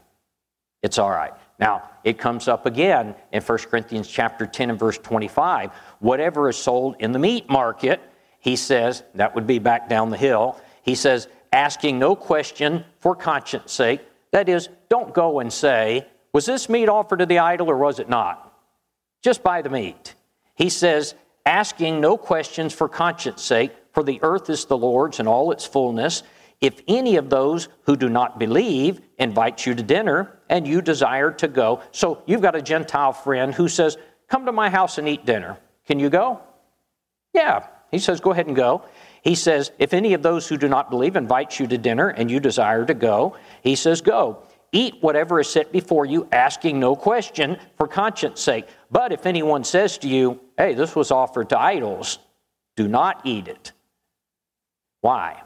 It's 0.81 0.97
all 0.97 1.11
right. 1.11 1.33
Now, 1.59 1.83
it 2.03 2.17
comes 2.17 2.47
up 2.47 2.65
again 2.65 3.13
in 3.31 3.43
1 3.43 3.57
Corinthians 3.59 4.07
chapter 4.07 4.47
10 4.47 4.71
and 4.71 4.79
verse 4.79 4.97
25. 4.97 5.71
Whatever 5.99 6.49
is 6.49 6.57
sold 6.57 6.95
in 6.99 7.11
the 7.11 7.19
meat 7.19 7.49
market, 7.49 8.01
he 8.39 8.55
says, 8.55 9.03
that 9.13 9.35
would 9.35 9.45
be 9.45 9.59
back 9.59 9.87
down 9.87 10.09
the 10.09 10.17
hill. 10.17 10.59
He 10.81 10.95
says, 10.95 11.27
asking 11.53 11.99
no 11.99 12.15
question 12.15 12.83
for 12.99 13.15
conscience 13.15 13.71
sake. 13.71 14.01
That 14.31 14.49
is, 14.49 14.69
don't 14.89 15.13
go 15.13 15.39
and 15.39 15.53
say, 15.53 16.07
was 16.33 16.47
this 16.47 16.67
meat 16.67 16.89
offered 16.89 17.19
to 17.19 17.27
the 17.27 17.39
idol 17.39 17.69
or 17.69 17.77
was 17.77 17.99
it 17.99 18.09
not? 18.09 18.51
Just 19.21 19.43
buy 19.43 19.61
the 19.61 19.69
meat. 19.69 20.15
He 20.55 20.69
says, 20.69 21.13
asking 21.45 21.99
no 21.99 22.17
questions 22.17 22.73
for 22.73 22.87
conscience 22.87 23.41
sake, 23.41 23.71
for 23.93 24.03
the 24.03 24.19
earth 24.21 24.49
is 24.49 24.65
the 24.65 24.77
Lord's 24.77 25.19
and 25.19 25.27
all 25.27 25.51
its 25.51 25.65
fullness. 25.65 26.23
If 26.61 26.81
any 26.87 27.15
of 27.15 27.29
those 27.29 27.69
who 27.83 27.95
do 27.95 28.07
not 28.07 28.37
believe 28.37 29.01
invite 29.17 29.65
you 29.65 29.73
to 29.73 29.81
dinner 29.81 30.39
and 30.49 30.67
you 30.67 30.81
desire 30.81 31.31
to 31.31 31.47
go, 31.47 31.81
so 31.91 32.21
you've 32.27 32.41
got 32.41 32.55
a 32.55 32.61
Gentile 32.61 33.13
friend 33.13 33.53
who 33.53 33.67
says, 33.67 33.97
Come 34.29 34.45
to 34.45 34.51
my 34.51 34.69
house 34.69 34.97
and 34.97 35.09
eat 35.09 35.25
dinner. 35.25 35.57
Can 35.85 35.99
you 35.99 36.09
go? 36.09 36.39
Yeah. 37.33 37.67
He 37.89 37.99
says, 37.99 38.21
Go 38.21 38.31
ahead 38.31 38.47
and 38.47 38.55
go. 38.55 38.85
He 39.23 39.35
says, 39.35 39.71
If 39.79 39.93
any 39.93 40.13
of 40.13 40.21
those 40.21 40.47
who 40.47 40.57
do 40.57 40.69
not 40.69 40.89
believe 40.89 41.15
invites 41.15 41.59
you 41.59 41.67
to 41.67 41.77
dinner 41.77 42.09
and 42.09 42.29
you 42.29 42.39
desire 42.39 42.85
to 42.85 42.93
go, 42.93 43.35
he 43.61 43.75
says, 43.75 44.01
Go. 44.01 44.43
Eat 44.71 44.95
whatever 45.01 45.41
is 45.41 45.49
set 45.49 45.71
before 45.73 46.05
you, 46.05 46.27
asking 46.31 46.79
no 46.79 46.95
question 46.95 47.57
for 47.75 47.87
conscience 47.87 48.39
sake. 48.39 48.67
But 48.91 49.13
if 49.13 49.25
anyone 49.25 49.63
says 49.63 49.97
to 49.99 50.07
you, 50.07 50.39
Hey, 50.57 50.73
this 50.73 50.95
was 50.95 51.11
offered 51.11 51.49
to 51.49 51.59
idols, 51.59 52.19
do 52.75 52.87
not 52.87 53.21
eat 53.25 53.47
it. 53.47 53.71
Why? 54.99 55.41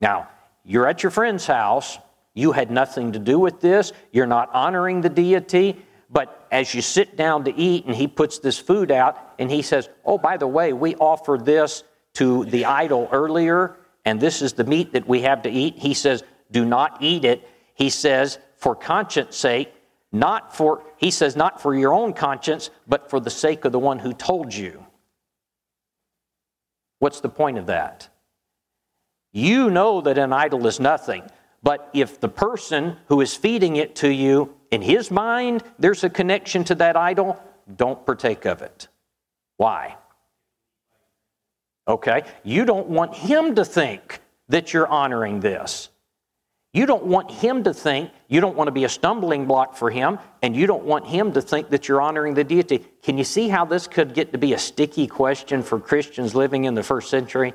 Now, 0.00 0.28
you're 0.64 0.86
at 0.86 1.02
your 1.02 1.10
friend's 1.10 1.46
house. 1.46 1.98
You 2.34 2.52
had 2.52 2.70
nothing 2.70 3.12
to 3.12 3.18
do 3.18 3.38
with 3.38 3.60
this. 3.60 3.92
You're 4.10 4.26
not 4.26 4.50
honoring 4.52 5.00
the 5.02 5.08
deity. 5.08 5.84
But 6.10 6.46
as 6.50 6.74
you 6.74 6.82
sit 6.82 7.16
down 7.16 7.44
to 7.44 7.54
eat 7.54 7.86
and 7.86 7.94
he 7.94 8.06
puts 8.06 8.38
this 8.38 8.58
food 8.58 8.90
out 8.90 9.34
and 9.38 9.50
he 9.50 9.62
says, 9.62 9.88
Oh, 10.04 10.18
by 10.18 10.36
the 10.36 10.46
way, 10.46 10.72
we 10.72 10.94
offered 10.96 11.44
this 11.44 11.84
to 12.14 12.44
the 12.46 12.64
idol 12.64 13.08
earlier 13.12 13.76
and 14.04 14.20
this 14.20 14.42
is 14.42 14.54
the 14.54 14.64
meat 14.64 14.92
that 14.92 15.06
we 15.06 15.22
have 15.22 15.42
to 15.42 15.50
eat. 15.50 15.78
He 15.78 15.94
says, 15.94 16.24
Do 16.50 16.64
not 16.64 16.98
eat 17.00 17.24
it. 17.24 17.48
He 17.74 17.90
says, 17.90 18.38
For 18.56 18.74
conscience 18.74 19.36
sake, 19.36 19.72
not 20.12 20.54
for, 20.54 20.82
he 20.98 21.10
says, 21.10 21.34
not 21.34 21.60
for 21.60 21.74
your 21.74 21.94
own 21.94 22.12
conscience, 22.12 22.70
but 22.86 23.08
for 23.08 23.18
the 23.18 23.30
sake 23.30 23.64
of 23.64 23.72
the 23.72 23.78
one 23.78 23.98
who 23.98 24.12
told 24.12 24.54
you. 24.54 24.84
What's 26.98 27.20
the 27.20 27.28
point 27.28 27.58
of 27.58 27.66
that? 27.66 28.08
You 29.32 29.70
know 29.70 30.02
that 30.02 30.18
an 30.18 30.32
idol 30.32 30.66
is 30.66 30.78
nothing, 30.78 31.22
but 31.62 31.88
if 31.94 32.20
the 32.20 32.28
person 32.28 32.98
who 33.06 33.20
is 33.22 33.34
feeding 33.34 33.76
it 33.76 33.96
to 33.96 34.12
you, 34.12 34.54
in 34.70 34.82
his 34.82 35.10
mind, 35.10 35.62
there's 35.78 36.04
a 36.04 36.10
connection 36.10 36.64
to 36.64 36.74
that 36.76 36.96
idol, 36.96 37.42
don't 37.74 38.04
partake 38.04 38.44
of 38.44 38.62
it. 38.62 38.88
Why? 39.56 39.96
Okay, 41.88 42.22
you 42.44 42.64
don't 42.64 42.88
want 42.88 43.14
him 43.14 43.54
to 43.54 43.64
think 43.64 44.20
that 44.48 44.72
you're 44.72 44.86
honoring 44.86 45.40
this. 45.40 45.88
You 46.72 46.86
don't 46.86 47.04
want 47.04 47.30
him 47.30 47.64
to 47.64 47.74
think, 47.74 48.10
you 48.28 48.40
don't 48.40 48.56
want 48.56 48.68
to 48.68 48.72
be 48.72 48.84
a 48.84 48.88
stumbling 48.88 49.46
block 49.46 49.76
for 49.76 49.90
him, 49.90 50.18
and 50.40 50.56
you 50.56 50.66
don't 50.66 50.84
want 50.84 51.06
him 51.06 51.32
to 51.32 51.42
think 51.42 51.68
that 51.68 51.86
you're 51.86 52.00
honoring 52.00 52.32
the 52.32 52.44
deity. 52.44 52.78
Can 53.02 53.18
you 53.18 53.24
see 53.24 53.48
how 53.48 53.66
this 53.66 53.86
could 53.86 54.14
get 54.14 54.32
to 54.32 54.38
be 54.38 54.54
a 54.54 54.58
sticky 54.58 55.06
question 55.06 55.62
for 55.62 55.78
Christians 55.78 56.34
living 56.34 56.64
in 56.64 56.74
the 56.74 56.82
first 56.82 57.10
century? 57.10 57.52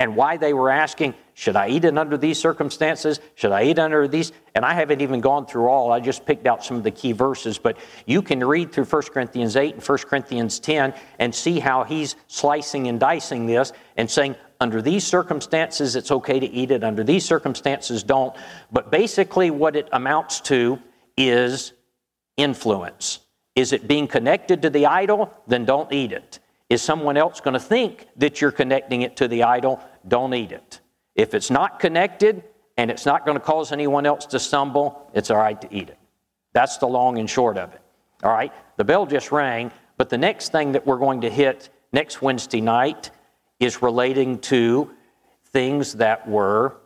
And 0.00 0.14
why 0.14 0.36
they 0.36 0.52
were 0.52 0.70
asking, 0.70 1.14
should 1.34 1.56
I 1.56 1.68
eat 1.68 1.84
it 1.84 1.98
under 1.98 2.16
these 2.16 2.38
circumstances? 2.38 3.18
Should 3.34 3.50
I 3.50 3.64
eat 3.64 3.78
under 3.80 4.06
these? 4.06 4.32
And 4.54 4.64
I 4.64 4.74
haven't 4.74 5.00
even 5.00 5.20
gone 5.20 5.46
through 5.46 5.68
all. 5.68 5.90
I 5.90 5.98
just 5.98 6.24
picked 6.24 6.46
out 6.46 6.64
some 6.64 6.76
of 6.76 6.84
the 6.84 6.92
key 6.92 7.10
verses. 7.10 7.58
But 7.58 7.78
you 8.06 8.22
can 8.22 8.44
read 8.44 8.72
through 8.72 8.84
1 8.84 9.02
Corinthians 9.12 9.56
8 9.56 9.74
and 9.74 9.82
1 9.82 9.98
Corinthians 9.98 10.60
10 10.60 10.94
and 11.18 11.34
see 11.34 11.58
how 11.58 11.82
he's 11.82 12.14
slicing 12.28 12.86
and 12.86 13.00
dicing 13.00 13.46
this 13.46 13.72
and 13.96 14.08
saying, 14.08 14.36
under 14.60 14.82
these 14.82 15.06
circumstances, 15.06 15.94
it's 15.94 16.10
okay 16.10 16.40
to 16.40 16.46
eat 16.46 16.70
it. 16.70 16.82
Under 16.82 17.04
these 17.04 17.24
circumstances, 17.24 18.02
don't. 18.02 18.34
But 18.72 18.90
basically, 18.90 19.50
what 19.50 19.76
it 19.76 19.88
amounts 19.92 20.40
to 20.42 20.80
is 21.16 21.72
influence. 22.36 23.20
Is 23.54 23.72
it 23.72 23.86
being 23.86 24.08
connected 24.08 24.62
to 24.62 24.70
the 24.70 24.86
idol? 24.86 25.32
Then 25.46 25.64
don't 25.64 25.92
eat 25.92 26.12
it. 26.12 26.40
Is 26.70 26.82
someone 26.82 27.16
else 27.16 27.40
going 27.40 27.54
to 27.54 27.60
think 27.60 28.08
that 28.16 28.40
you're 28.40 28.52
connecting 28.52 29.02
it 29.02 29.16
to 29.16 29.28
the 29.28 29.44
idol? 29.44 29.80
Don't 30.06 30.34
eat 30.34 30.52
it. 30.52 30.80
If 31.14 31.34
it's 31.34 31.50
not 31.50 31.80
connected 31.80 32.44
and 32.76 32.90
it's 32.90 33.06
not 33.06 33.24
going 33.24 33.36
to 33.36 33.44
cause 33.44 33.72
anyone 33.72 34.06
else 34.06 34.26
to 34.26 34.38
stumble, 34.38 35.10
it's 35.14 35.30
all 35.30 35.38
right 35.38 35.60
to 35.60 35.74
eat 35.74 35.88
it. 35.88 35.98
That's 36.52 36.76
the 36.76 36.86
long 36.86 37.18
and 37.18 37.28
short 37.28 37.58
of 37.58 37.72
it. 37.72 37.80
All 38.22 38.32
right? 38.32 38.52
The 38.76 38.84
bell 38.84 39.06
just 39.06 39.32
rang, 39.32 39.72
but 39.96 40.08
the 40.10 40.18
next 40.18 40.52
thing 40.52 40.72
that 40.72 40.86
we're 40.86 40.98
going 40.98 41.22
to 41.22 41.30
hit 41.30 41.70
next 41.92 42.20
Wednesday 42.20 42.60
night 42.60 43.10
is 43.60 43.82
relating 43.82 44.38
to 44.38 44.90
things 45.52 45.94
that 45.94 46.28
were 46.28 46.76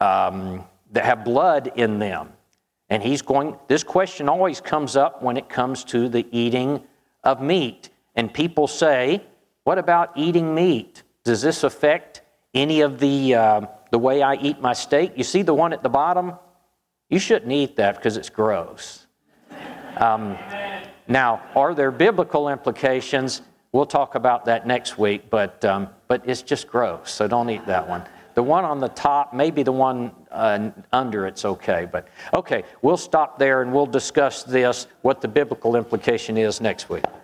um, 0.00 0.64
that 0.92 1.04
have 1.04 1.24
blood 1.24 1.72
in 1.76 1.98
them. 1.98 2.32
And 2.88 3.02
he's 3.02 3.20
going, 3.20 3.56
this 3.68 3.84
question 3.84 4.28
always 4.28 4.60
comes 4.60 4.96
up 4.96 5.22
when 5.22 5.36
it 5.36 5.48
comes 5.48 5.84
to 5.84 6.08
the 6.08 6.26
eating 6.30 6.82
of 7.22 7.42
meat. 7.42 7.90
And 8.14 8.32
people 8.32 8.66
say, 8.66 9.22
what 9.64 9.78
about 9.78 10.12
eating 10.16 10.54
meat? 10.54 11.02
Does 11.24 11.42
this 11.42 11.64
affect 11.64 12.22
any 12.54 12.80
of 12.80 12.98
the, 12.98 13.34
uh, 13.34 13.60
the 13.90 13.98
way 13.98 14.22
I 14.22 14.36
eat 14.36 14.60
my 14.60 14.72
steak? 14.72 15.12
You 15.16 15.24
see 15.24 15.42
the 15.42 15.52
one 15.52 15.74
at 15.74 15.82
the 15.82 15.90
bottom? 15.90 16.32
You 17.10 17.18
shouldn't 17.18 17.52
eat 17.52 17.76
that 17.76 17.96
because 17.96 18.16
it's 18.16 18.30
gross. 18.30 19.06
Um, 19.98 20.38
now, 21.06 21.42
are 21.54 21.74
there 21.74 21.90
biblical 21.90 22.48
implications? 22.48 23.42
We'll 23.72 23.86
talk 23.86 24.14
about 24.14 24.46
that 24.46 24.66
next 24.66 24.96
week, 24.96 25.28
but, 25.28 25.62
um, 25.64 25.88
but 26.08 26.22
it's 26.26 26.42
just 26.42 26.66
gross, 26.66 27.12
so 27.12 27.28
don't 27.28 27.50
eat 27.50 27.64
that 27.66 27.88
one. 27.88 28.02
The 28.34 28.42
one 28.42 28.64
on 28.64 28.80
the 28.80 28.88
top, 28.88 29.34
maybe 29.34 29.62
the 29.62 29.72
one 29.72 30.12
uh, 30.30 30.70
under 30.92 31.26
it's 31.26 31.44
okay, 31.44 31.88
but 31.90 32.08
okay, 32.34 32.64
we'll 32.82 32.96
stop 32.96 33.38
there 33.38 33.62
and 33.62 33.72
we'll 33.72 33.86
discuss 33.86 34.42
this, 34.42 34.86
what 35.02 35.20
the 35.20 35.28
biblical 35.28 35.76
implication 35.76 36.36
is 36.36 36.60
next 36.60 36.88
week. 36.88 37.04